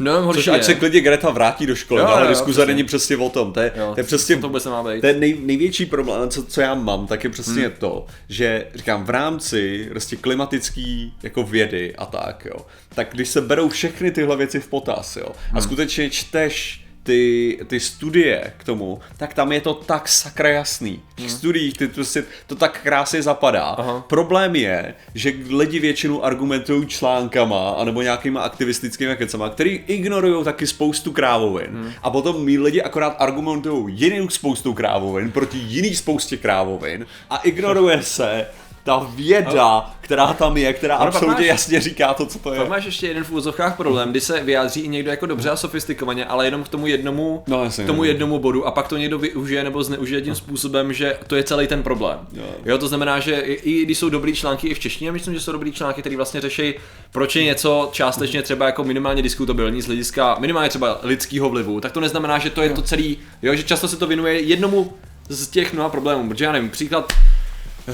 No, 0.00 0.22
horší 0.22 0.40
Což 0.40 0.48
ať 0.48 0.64
se 0.64 0.74
klidně 0.74 1.00
Greta 1.00 1.30
vrátí 1.30 1.66
do 1.66 1.74
školy, 1.74 2.00
jo, 2.00 2.06
ale 2.06 2.22
jo, 2.22 2.28
diskuze 2.28 2.66
není 2.66 2.84
přesně 2.84 3.16
o 3.16 3.28
tom. 3.28 3.52
To 3.52 3.60
je, 3.60 3.72
jo, 3.76 3.90
to 3.94 4.00
je 4.00 4.04
přesně, 4.04 4.36
to 4.36 4.46
vůbec 4.46 4.64
nemá 4.64 4.82
být. 4.82 5.04
Je 5.04 5.12
nej, 5.12 5.38
největší 5.42 5.86
problém, 5.86 6.30
co, 6.30 6.44
co 6.44 6.60
já 6.60 6.74
mám, 6.74 7.06
tak 7.06 7.24
je 7.24 7.30
přesně 7.30 7.62
hmm. 7.62 7.72
to, 7.78 8.06
že 8.28 8.66
říkám, 8.74 9.04
v 9.04 9.10
rámci 9.10 9.86
prostě 9.90 10.16
klimatický 10.16 11.14
jako 11.22 11.42
vědy 11.42 11.96
a 11.96 12.06
tak, 12.06 12.44
jo, 12.44 12.66
tak 12.94 13.08
když 13.12 13.28
se 13.28 13.40
berou 13.40 13.68
všechny 13.68 14.10
tyhle 14.10 14.36
věci 14.36 14.60
v 14.60 14.68
potaz, 14.68 15.16
jo, 15.16 15.28
a 15.28 15.52
hmm. 15.52 15.62
skutečně 15.62 16.10
čteš 16.10 16.84
ty, 17.02 17.58
ty 17.66 17.80
studie 17.80 18.52
k 18.56 18.64
tomu, 18.64 19.00
tak 19.16 19.34
tam 19.34 19.52
je 19.52 19.60
to 19.60 19.74
tak 19.74 20.08
sakra 20.08 20.48
jasný. 20.48 21.02
V 21.08 21.14
těch 21.14 21.26
hmm. 21.26 21.36
studiích 21.36 21.78
ty, 21.78 21.88
to, 21.88 22.04
si, 22.04 22.24
to 22.46 22.54
tak 22.54 22.82
krásně 22.82 23.22
zapadá. 23.22 23.64
Aha. 23.64 24.04
Problém 24.08 24.56
je, 24.56 24.94
že 25.14 25.32
lidi 25.48 25.78
většinou 25.78 26.24
argumentují 26.24 26.86
článkama 26.86 27.70
anebo 27.70 28.02
nějakýma 28.02 28.42
aktivistickými 28.42 29.16
kecama, 29.16 29.48
který 29.48 29.80
ignorují 29.86 30.44
taky 30.44 30.66
spoustu 30.66 31.12
krávovin. 31.12 31.70
Hmm. 31.70 31.92
A 32.02 32.10
potom 32.10 32.44
mý 32.44 32.58
lidi 32.58 32.82
akorát 32.82 33.16
argumentují 33.18 34.00
jinou 34.00 34.28
spoustu 34.28 34.74
krávovin 34.74 35.32
proti 35.32 35.58
jiný 35.58 35.94
spoustě 35.94 36.36
krávovin 36.36 37.06
a 37.30 37.36
ignoruje 37.36 38.02
se 38.02 38.46
ta 38.84 39.06
věda, 39.14 39.90
která 40.00 40.32
tam 40.32 40.56
je, 40.56 40.72
která 40.72 40.96
ale 40.96 41.08
absolutně 41.08 41.34
máš, 41.34 41.46
jasně 41.46 41.80
říká 41.80 42.14
to, 42.14 42.26
co 42.26 42.38
to 42.38 42.52
je. 42.52 42.58
Pak 42.60 42.68
máš 42.68 42.84
ještě 42.84 43.06
jeden 43.06 43.24
v 43.24 43.32
úzovkách 43.32 43.76
problém, 43.76 44.10
kdy 44.10 44.20
se 44.20 44.40
vyjádří 44.40 44.80
i 44.80 44.88
někdo 44.88 45.10
jako 45.10 45.26
dobře 45.26 45.50
a 45.50 45.56
sofistikovaně, 45.56 46.24
ale 46.24 46.44
jenom 46.44 46.64
k 46.64 46.68
tomu 46.68 46.86
jednomu, 46.86 47.42
no, 47.46 47.64
jasně, 47.64 47.84
k 47.84 47.86
tomu 47.86 48.04
jednomu 48.04 48.38
bodu 48.38 48.66
a 48.66 48.70
pak 48.70 48.88
to 48.88 48.96
někdo 48.96 49.18
využije 49.18 49.64
nebo 49.64 49.82
zneužije 49.82 50.20
tím 50.20 50.34
způsobem, 50.34 50.92
že 50.92 51.18
to 51.26 51.36
je 51.36 51.44
celý 51.44 51.66
ten 51.66 51.82
problém. 51.82 52.18
Jo, 52.32 52.44
jo 52.64 52.78
to 52.78 52.88
znamená, 52.88 53.20
že 53.20 53.34
i, 53.34 53.52
i 53.52 53.84
když 53.84 53.98
jsou 53.98 54.08
dobrý 54.08 54.34
články 54.34 54.68
i 54.68 54.74
v 54.74 54.78
češtině, 54.78 55.12
myslím, 55.12 55.34
že 55.34 55.40
jsou 55.40 55.52
dobrý 55.52 55.72
články, 55.72 56.00
které 56.00 56.16
vlastně 56.16 56.40
řeší, 56.40 56.74
proč 57.12 57.36
je 57.36 57.44
něco 57.44 57.88
částečně 57.92 58.42
třeba 58.42 58.66
jako 58.66 58.84
minimálně 58.84 59.22
diskutabilní 59.22 59.82
z 59.82 59.86
hlediska 59.86 60.36
minimálně 60.40 60.68
třeba 60.68 61.00
lidského 61.02 61.48
vlivu, 61.48 61.80
tak 61.80 61.92
to 61.92 62.00
neznamená, 62.00 62.38
že 62.38 62.50
to 62.50 62.62
je 62.62 62.70
to 62.70 62.82
celý, 62.82 63.18
jo, 63.42 63.54
že 63.54 63.62
často 63.62 63.88
se 63.88 63.96
to 63.96 64.06
věnuje 64.06 64.40
jednomu 64.40 64.92
z 65.28 65.48
těch 65.48 65.72
mnoha 65.72 65.88
problémů, 65.88 66.28
protože 66.28 66.44
já 66.44 66.52
nevím, 66.52 66.70
příklad 66.70 67.12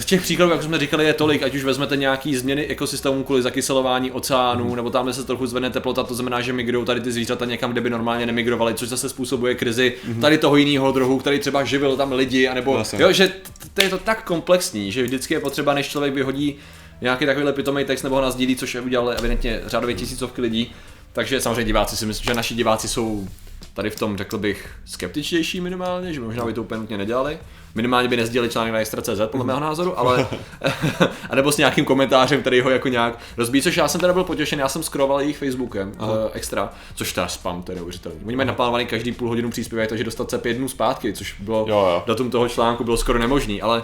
těch 0.04 0.22
příkladů, 0.22 0.52
jak 0.52 0.62
jsme 0.62 0.78
říkali, 0.78 1.04
je 1.04 1.14
tolik, 1.14 1.42
ať 1.42 1.54
už 1.54 1.64
vezmete 1.64 1.96
nějaký 1.96 2.36
změny 2.36 2.66
ekosystémů 2.66 3.24
kvůli 3.24 3.42
zakyselování 3.42 4.12
oceánů, 4.12 4.68
mm. 4.68 4.76
nebo 4.76 4.90
tam 4.90 5.12
se 5.12 5.24
trochu 5.24 5.46
zvedne 5.46 5.70
teplota, 5.70 6.02
to 6.02 6.14
znamená, 6.14 6.40
že 6.40 6.52
migrují 6.52 6.86
tady 6.86 7.00
ty 7.00 7.12
zvířata 7.12 7.44
někam, 7.44 7.72
kde 7.72 7.80
by 7.80 7.90
normálně 7.90 8.26
nemigrovaly, 8.26 8.74
což 8.74 8.88
zase 8.88 9.08
způsobuje 9.08 9.54
krizi 9.54 9.94
mm. 10.08 10.20
tady 10.20 10.38
toho 10.38 10.56
jiného 10.56 10.92
druhu, 10.92 11.18
který 11.18 11.38
třeba 11.38 11.64
živil 11.64 11.96
tam 11.96 12.12
lidi, 12.12 12.48
anebo 12.48 12.72
Vlastně. 12.72 13.02
jo, 13.02 13.12
že 13.12 13.32
to 13.74 13.82
je 13.82 13.88
to 13.88 13.98
tak 13.98 14.24
komplexní, 14.24 14.92
že 14.92 15.02
vždycky 15.02 15.34
je 15.34 15.40
potřeba, 15.40 15.74
než 15.74 15.88
člověk 15.88 16.14
vyhodí 16.14 16.56
nějaký 17.00 17.26
takovýhle 17.26 17.52
pitomý 17.52 17.84
text 17.84 18.02
nebo 18.02 18.14
ho 18.14 18.22
nás 18.22 18.36
dílí, 18.36 18.56
což 18.56 18.74
je 18.74 18.80
udělali 18.80 19.16
evidentně 19.16 19.60
řádově 19.66 19.94
tisícovky 19.94 20.40
lidí. 20.40 20.72
Takže 21.12 21.40
samozřejmě 21.40 21.64
diváci 21.64 21.96
si 21.96 22.06
myslím, 22.06 22.24
že 22.24 22.34
naši 22.34 22.54
diváci 22.54 22.88
jsou 22.88 23.28
tady 23.74 23.90
v 23.90 23.98
tom, 23.98 24.16
řekl 24.16 24.38
bych, 24.38 24.70
skeptičtější 24.84 25.60
minimálně, 25.60 26.12
že 26.12 26.20
možná 26.20 26.44
by 26.44 26.52
to 26.52 26.62
úplně 26.62 26.80
nutně 26.80 26.98
nedělali. 26.98 27.38
Minimálně 27.74 28.08
by 28.08 28.16
nezdělili 28.16 28.52
článek 28.52 28.72
na 28.72 28.78
extra.cz, 28.78 29.20
podle 29.26 29.46
mého 29.46 29.60
názoru, 29.60 29.98
ale 29.98 30.26
a 31.30 31.34
nebo 31.34 31.52
s 31.52 31.56
nějakým 31.56 31.84
komentářem, 31.84 32.40
který 32.40 32.60
ho 32.60 32.70
jako 32.70 32.88
nějak 32.88 33.18
rozbíjí, 33.36 33.62
což 33.62 33.76
já 33.76 33.88
jsem 33.88 34.00
teda 34.00 34.12
byl 34.12 34.24
potěšen, 34.24 34.58
já 34.58 34.68
jsem 34.68 34.82
skroval 34.82 35.20
jejich 35.20 35.38
Facebookem 35.38 35.92
uh, 35.98 36.08
extra, 36.32 36.70
což 36.94 37.12
teda 37.12 37.28
spam, 37.28 37.62
to 37.62 37.72
je 37.72 37.76
neuvěřitelný. 37.76 38.18
Oni 38.26 38.36
mají 38.36 38.46
naplánovaný 38.46 38.86
každý 38.86 39.12
půl 39.12 39.28
hodinu 39.28 39.50
příspěvek, 39.50 39.88
takže 39.88 40.04
dostat 40.04 40.30
se 40.30 40.38
pět 40.38 40.54
dnů 40.54 40.68
zpátky, 40.68 41.12
což 41.12 41.40
bylo, 41.40 41.58
jo, 41.68 41.78
jo. 41.78 42.02
datum 42.06 42.30
toho 42.30 42.48
článku 42.48 42.84
bylo 42.84 42.96
skoro 42.96 43.18
nemožný, 43.18 43.62
ale 43.62 43.82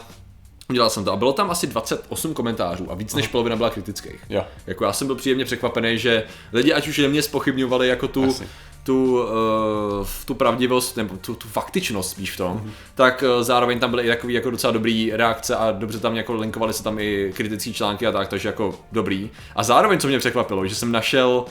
Udělal 0.71 0.91
jsem 0.91 1.05
to 1.05 1.13
a 1.13 1.17
bylo 1.17 1.33
tam 1.33 1.51
asi 1.51 1.67
28 1.67 2.35
komentářů 2.35 2.93
a 2.93 2.95
víc 2.95 3.15
než 3.15 3.25
Aha. 3.25 3.33
polovina 3.33 3.57
byla 3.57 3.71
kritických. 3.71 4.25
Jo. 4.31 4.45
Jako 4.67 4.85
já 4.85 4.93
jsem 4.93 5.07
byl 5.07 5.17
příjemně 5.17 5.45
překvapený, 5.45 5.99
že 5.99 6.25
lidi 6.53 6.73
ať 6.73 6.89
už 6.89 6.99
mě 6.99 7.23
spochybňovali 7.23 7.89
jako 7.89 8.09
tu, 8.09 8.37
tu, 8.83 9.23
uh, 9.23 10.07
tu 10.25 10.35
pravdivost, 10.35 10.97
nebo 10.97 11.17
tu, 11.17 11.35
tu 11.35 11.49
faktičnost 11.49 12.11
spíš 12.11 12.31
v 12.31 12.37
tom, 12.37 12.57
mm-hmm. 12.57 12.71
tak 12.95 13.25
uh, 13.37 13.43
zároveň 13.43 13.79
tam 13.79 13.91
byly 13.91 14.03
i 14.03 14.09
takový 14.09 14.35
jako 14.35 14.51
docela 14.51 14.73
dobrý 14.73 15.11
reakce 15.13 15.57
a 15.57 15.73
dobře 15.73 15.99
tam 15.99 16.17
jako 16.17 16.35
linkovali 16.35 16.73
se 16.73 16.85
tam 16.85 16.99
i 16.99 17.33
kritické 17.37 17.73
články 17.73 18.07
a 18.07 18.13
tak, 18.13 18.29
takže 18.29 18.49
jako 18.49 18.75
dobrý. 18.93 19.31
A 19.57 19.63
zároveň, 19.63 19.99
co 19.99 20.09
mě 20.09 20.19
překvapilo, 20.19 20.67
že 20.67 20.75
jsem 20.75 20.93
našel 20.93 21.45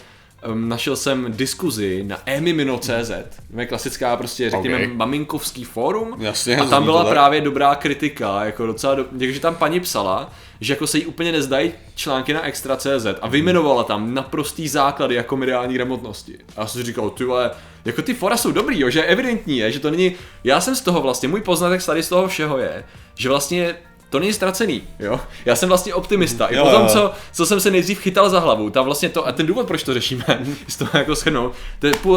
um, 0.48 0.70
našel 0.70 0.96
jsem 0.96 1.26
diskuzi 1.30 2.04
na 2.08 2.18
emimino.cz, 2.26 3.12
je 3.58 3.66
klasická 3.66 4.16
prostě, 4.16 4.50
řekněme, 4.50 4.76
okay. 4.76 4.88
maminkovský 4.88 5.64
fórum 5.64 6.16
Jasně, 6.20 6.58
a 6.58 6.66
tam 6.66 6.84
byla 6.84 7.06
právě 7.06 7.42
dobrá 7.42 7.76
kritika, 7.76 8.46
jako 8.46 8.66
docela, 8.66 8.96
do... 8.96 9.06
takže 9.20 9.40
tam 9.40 9.56
paní 9.56 9.80
psala, 9.80 10.32
že 10.62 10.74
jako 10.74 10.88
se 10.88 10.98
jí 10.98 11.06
úplně 11.06 11.32
nezdají 11.32 11.72
články 11.96 12.34
na 12.34 12.42
extra.cz 12.42 13.06
a 13.22 13.28
vyjmenovala 13.28 13.84
tam 13.84 14.14
naprostý 14.14 14.68
základy 14.68 15.16
jako 15.16 15.38
mediální 15.38 15.74
gramotnosti. 15.74 16.38
A 16.58 16.62
já 16.62 16.68
jsem 16.68 16.82
si 16.82 16.88
říkal, 16.88 17.10
ty 17.10 17.24
vole, 17.24 17.52
jako 17.86 18.02
ty 18.02 18.14
fora 18.14 18.38
jsou 18.38 18.52
dobrý, 18.52 18.80
jo, 18.80 18.90
že 18.90 19.04
evidentní 19.04 19.58
je, 19.58 19.72
že 19.72 19.80
to 19.80 19.92
není, 19.92 20.16
já 20.44 20.62
jsem 20.62 20.76
z 20.76 20.82
toho 20.82 21.02
vlastně, 21.02 21.30
můj 21.30 21.42
poznatek 21.42 21.86
tady 21.86 22.04
z 22.04 22.10
toho 22.10 22.28
všeho 22.28 22.58
je, 22.58 22.84
že 23.16 23.30
vlastně 23.30 23.76
to 24.12 24.20
není 24.20 24.34
ztracený, 24.34 24.84
jo. 25.00 25.20
Já 25.46 25.56
jsem 25.56 25.70
vlastně 25.70 25.94
optimista. 25.94 26.48
I 26.48 26.56
jo, 26.56 26.64
potom, 26.66 26.88
co, 26.88 27.12
co 27.32 27.46
jsem 27.46 27.60
se 27.60 27.72
nejdřív 27.72 28.00
chytal 28.00 28.30
za 28.30 28.40
hlavu, 28.40 28.70
tam 28.70 28.86
vlastně 28.86 29.10
to, 29.10 29.28
a 29.28 29.32
ten 29.32 29.46
důvod, 29.46 29.68
proč 29.68 29.84
to 29.84 29.94
řešíme, 29.94 30.26
z 30.68 30.78
toho 30.78 30.90
jako 30.94 31.16
schrnout, 31.16 31.54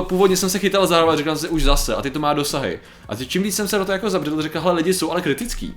původně 0.09 0.37
jsem 0.37 0.51
se 0.51 0.59
chytal 0.59 0.87
za 0.87 0.97
hlavu 0.97 1.11
a 1.11 1.17
říkal 1.17 1.37
jsem 1.37 1.49
si 1.49 1.55
už 1.55 1.63
zase, 1.63 1.95
a 1.95 2.03
ty 2.03 2.11
to 2.11 2.19
má 2.19 2.33
dosahy. 2.33 2.81
A 3.09 3.17
teď 3.17 3.29
čím 3.29 3.43
víc 3.43 3.57
jsem 3.57 3.69
se 3.69 3.79
do 3.79 3.85
toho 3.85 3.93
jako 3.93 4.11
zabředl, 4.11 4.43
říkal, 4.43 4.63
hele, 4.63 4.75
lidi 4.75 4.95
jsou 4.95 5.11
ale 5.11 5.23
kritický. 5.23 5.75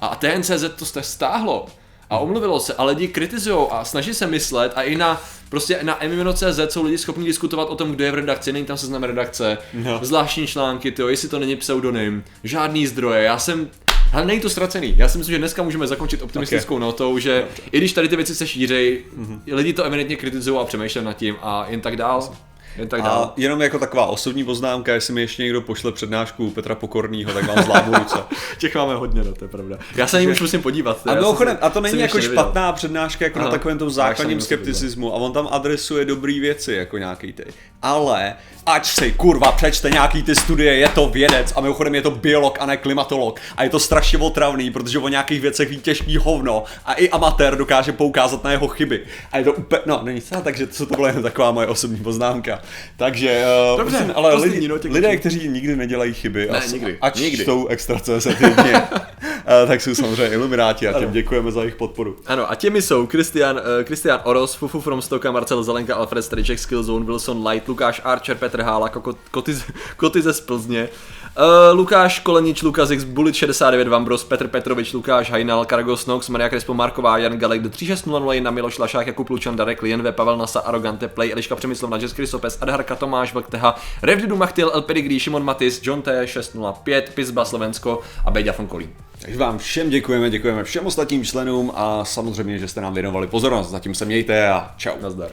A 0.00 0.16
TNCZ 0.16 0.64
to 0.76 0.84
jste 0.84 1.02
stáhlo 1.02 1.66
a 2.10 2.18
omluvilo 2.18 2.60
se 2.60 2.74
a 2.74 2.84
lidi 2.84 3.08
kritizují 3.08 3.66
a 3.70 3.84
snaží 3.84 4.14
se 4.14 4.26
myslet 4.26 4.72
a 4.74 4.82
i 4.82 4.96
na 4.96 5.20
prostě 5.48 5.78
na 5.82 5.98
MMO.cz 6.08 6.60
jsou 6.68 6.84
lidi 6.84 6.98
schopni 6.98 7.26
diskutovat 7.26 7.68
o 7.68 7.76
tom, 7.76 7.92
kdo 7.92 8.04
je 8.04 8.10
v 8.10 8.14
redakci, 8.14 8.52
není 8.52 8.66
tam 8.66 8.76
seznam 8.76 9.02
redakce, 9.02 9.58
no. 9.74 10.00
zvláštní 10.02 10.46
články, 10.46 10.92
tyjo, 10.92 11.08
jestli 11.08 11.28
to 11.28 11.38
není 11.38 11.56
pseudonym, 11.56 12.24
žádný 12.44 12.86
zdroje, 12.86 13.22
já 13.22 13.38
jsem 13.38 13.70
ale 14.12 14.26
není 14.26 14.40
to 14.40 14.50
ztracený. 14.50 14.94
Já 14.96 15.08
si 15.08 15.18
myslím, 15.18 15.32
že 15.32 15.38
dneska 15.38 15.62
můžeme 15.62 15.86
zakončit 15.86 16.22
optimistickou 16.22 16.74
okay. 16.74 16.86
notou, 16.86 17.18
že 17.18 17.40
Dobře. 17.40 17.62
i 17.72 17.78
když 17.78 17.92
tady 17.92 18.08
ty 18.08 18.16
věci 18.16 18.34
se 18.34 18.46
šířejí, 18.46 18.98
mm-hmm. 18.98 19.40
lidi 19.46 19.72
to 19.72 19.84
evidentně 19.84 20.16
kritizují 20.16 20.60
a 20.60 20.64
přemýšlejí 20.64 21.04
nad 21.06 21.12
tím 21.12 21.36
a 21.42 21.66
jen 21.68 21.80
tak 21.80 21.96
dál. 21.96 22.32
Jen 22.76 22.88
tak 22.88 23.02
dál. 23.02 23.22
A 23.24 23.32
jenom 23.36 23.62
jako 23.62 23.78
taková 23.78 24.06
osobní 24.06 24.44
poznámka, 24.44 24.94
jestli 24.94 25.14
mi 25.14 25.20
ještě 25.20 25.42
někdo 25.42 25.60
pošle 25.60 25.92
přednášku 25.92 26.50
Petra 26.50 26.74
Pokorného, 26.74 27.32
tak 27.32 27.46
vám 27.46 27.64
zlámu 27.64 27.94
ruce. 27.94 28.18
Těch 28.58 28.74
máme 28.74 28.94
hodně, 28.94 29.24
no, 29.24 29.32
to 29.32 29.44
je 29.44 29.48
pravda. 29.48 29.78
Já 29.96 30.06
se 30.06 30.22
na 30.22 30.30
už 30.30 30.40
musím 30.40 30.62
podívat. 30.62 31.06
A, 31.06 31.14
mimochodem, 31.14 31.58
a 31.60 31.70
to 31.70 31.80
není 31.80 32.00
jako 32.00 32.20
špatná 32.20 32.60
neviděl. 32.60 32.72
přednáška 32.72 33.24
jako 33.24 33.38
Aha. 33.38 33.48
na 33.48 33.52
takovém 33.52 33.78
tom 33.78 33.90
základním 33.90 34.40
skepticismu 34.40 35.14
a 35.14 35.16
on 35.16 35.32
tam 35.32 35.48
adresuje 35.50 36.04
dobrý 36.04 36.40
věci, 36.40 36.72
jako 36.72 36.98
nějaký 36.98 37.32
ty. 37.32 37.44
Ale 37.82 38.34
ať 38.66 38.86
si 38.86 39.12
kurva 39.12 39.52
přečte 39.52 39.90
nějaký 39.90 40.22
ty 40.22 40.34
studie, 40.34 40.74
je 40.74 40.88
to 40.88 41.08
vědec 41.08 41.52
a 41.56 41.60
mimochodem 41.60 41.94
je 41.94 42.02
to 42.02 42.10
biolog 42.10 42.58
a 42.60 42.66
ne 42.66 42.76
klimatolog 42.76 43.40
a 43.56 43.64
je 43.64 43.70
to 43.70 43.80
strašně 43.80 44.18
otravný, 44.18 44.70
protože 44.70 44.98
o 44.98 45.08
nějakých 45.08 45.40
věcech 45.40 45.68
ví 45.68 45.78
těžký 45.78 46.16
hovno 46.16 46.64
a 46.86 46.94
i 46.94 47.10
amatér 47.10 47.56
dokáže 47.56 47.92
poukázat 47.92 48.44
na 48.44 48.50
jeho 48.50 48.68
chyby. 48.68 49.00
A 49.32 49.38
je 49.38 49.44
to 49.44 49.52
úplně, 49.52 49.82
no 49.86 50.00
není 50.02 50.20
se, 50.20 50.36
takže 50.44 50.66
to, 50.66 50.86
to 50.86 50.94
byla 50.96 51.08
jen 51.08 51.22
taková 51.22 51.50
moje 51.50 51.66
osobní 51.66 52.00
poznámka. 52.00 52.59
Takže, 52.96 53.44
uh, 53.72 53.78
Dobře, 53.78 53.96
prosím, 53.96 54.12
ale 54.16 54.34
lidi, 54.34 54.68
no, 54.68 54.76
lidé, 54.90 55.16
kteří 55.16 55.48
nikdy 55.48 55.76
nedělají 55.76 56.14
chyby, 56.14 56.48
ne, 56.52 56.58
a, 56.58 56.66
nikdy, 56.66 56.98
ať 57.00 57.20
nikdy. 57.20 57.42
čtou 57.42 57.66
extra 57.66 57.98
CZ 57.98 58.26
uh, 58.26 59.68
tak 59.68 59.80
jsou 59.80 59.94
samozřejmě 59.94 60.26
ilumináti 60.26 60.88
a 60.88 60.98
těm 60.98 61.12
děkujeme 61.12 61.52
za 61.52 61.60
jejich 61.60 61.76
podporu. 61.76 62.16
Ano, 62.26 62.50
a 62.50 62.54
těmi 62.54 62.82
jsou 62.82 63.06
Christian, 63.06 63.56
uh, 63.56 63.84
Christian 63.84 64.20
Oros, 64.24 64.54
Fufu 64.54 64.80
from 64.80 65.02
Stoka, 65.02 65.32
Marcel 65.32 65.62
Zelenka, 65.62 65.94
Alfred 65.94 66.24
Striček, 66.24 66.58
Skillzone, 66.58 67.04
Wilson 67.04 67.48
Light, 67.48 67.68
Lukáš 67.68 68.00
Archer, 68.04 68.36
Petr 68.36 68.62
Hála, 68.62 68.88
Koty, 69.30 69.54
Koty 69.96 70.22
ze 70.22 70.32
Splzně, 70.32 70.88
Uh, 71.36 71.76
Lukáš 71.78 72.18
Kolenič, 72.18 72.62
Lukas 72.62 72.90
X, 72.90 73.04
Bulit 73.04 73.34
69, 73.34 73.88
Vambros, 73.88 74.24
Petr 74.24 74.48
Petrovič, 74.48 74.92
Lukáš 74.92 75.30
Hajnal, 75.30 75.64
Kargos 75.64 76.06
Nox, 76.06 76.28
Maria 76.28 76.48
Krespo, 76.48 76.74
Marková, 76.74 77.18
Jan 77.18 77.38
Galek, 77.38 77.62
do 77.62 77.70
3600 77.70 78.50
Miloš 78.50 78.78
Lašák, 78.78 79.06
Jakub 79.06 79.30
Lučan, 79.30 79.56
Darek 79.56 79.82
Lienve, 79.82 80.12
Pavel 80.12 80.36
Nasa, 80.36 80.60
Arogante 80.60 81.08
Play, 81.08 81.32
Eliška 81.32 81.56
Přemyslov, 81.56 81.90
Nadžes 81.90 82.12
Krysopes, 82.12 82.58
Adharka 82.60 82.96
Tomáš, 82.96 83.34
Vlkteha, 83.34 83.74
Revdidu 84.02 84.36
Machtil, 84.36 84.70
El 84.74 84.82
Pedigree, 84.82 85.20
Šimon 85.20 85.44
Matis, 85.44 85.80
John 85.82 86.02
T. 86.02 86.26
605, 86.26 87.12
Pizba 87.14 87.44
Slovensko 87.44 88.00
a 88.24 88.30
Bejda 88.30 88.52
Fonkolí. 88.52 88.88
Takže 89.22 89.38
vám 89.38 89.58
všem 89.58 89.90
děkujeme, 89.90 90.30
děkujeme 90.30 90.64
všem 90.64 90.86
ostatním 90.86 91.24
členům 91.24 91.72
a 91.74 92.04
samozřejmě, 92.04 92.58
že 92.58 92.68
jste 92.68 92.80
nám 92.80 92.94
věnovali 92.94 93.26
pozornost. 93.26 93.70
Zatím 93.70 93.94
se 93.94 94.04
mějte 94.04 94.48
a 94.48 94.74
čau. 94.76 94.92
Nazdar. 95.00 95.30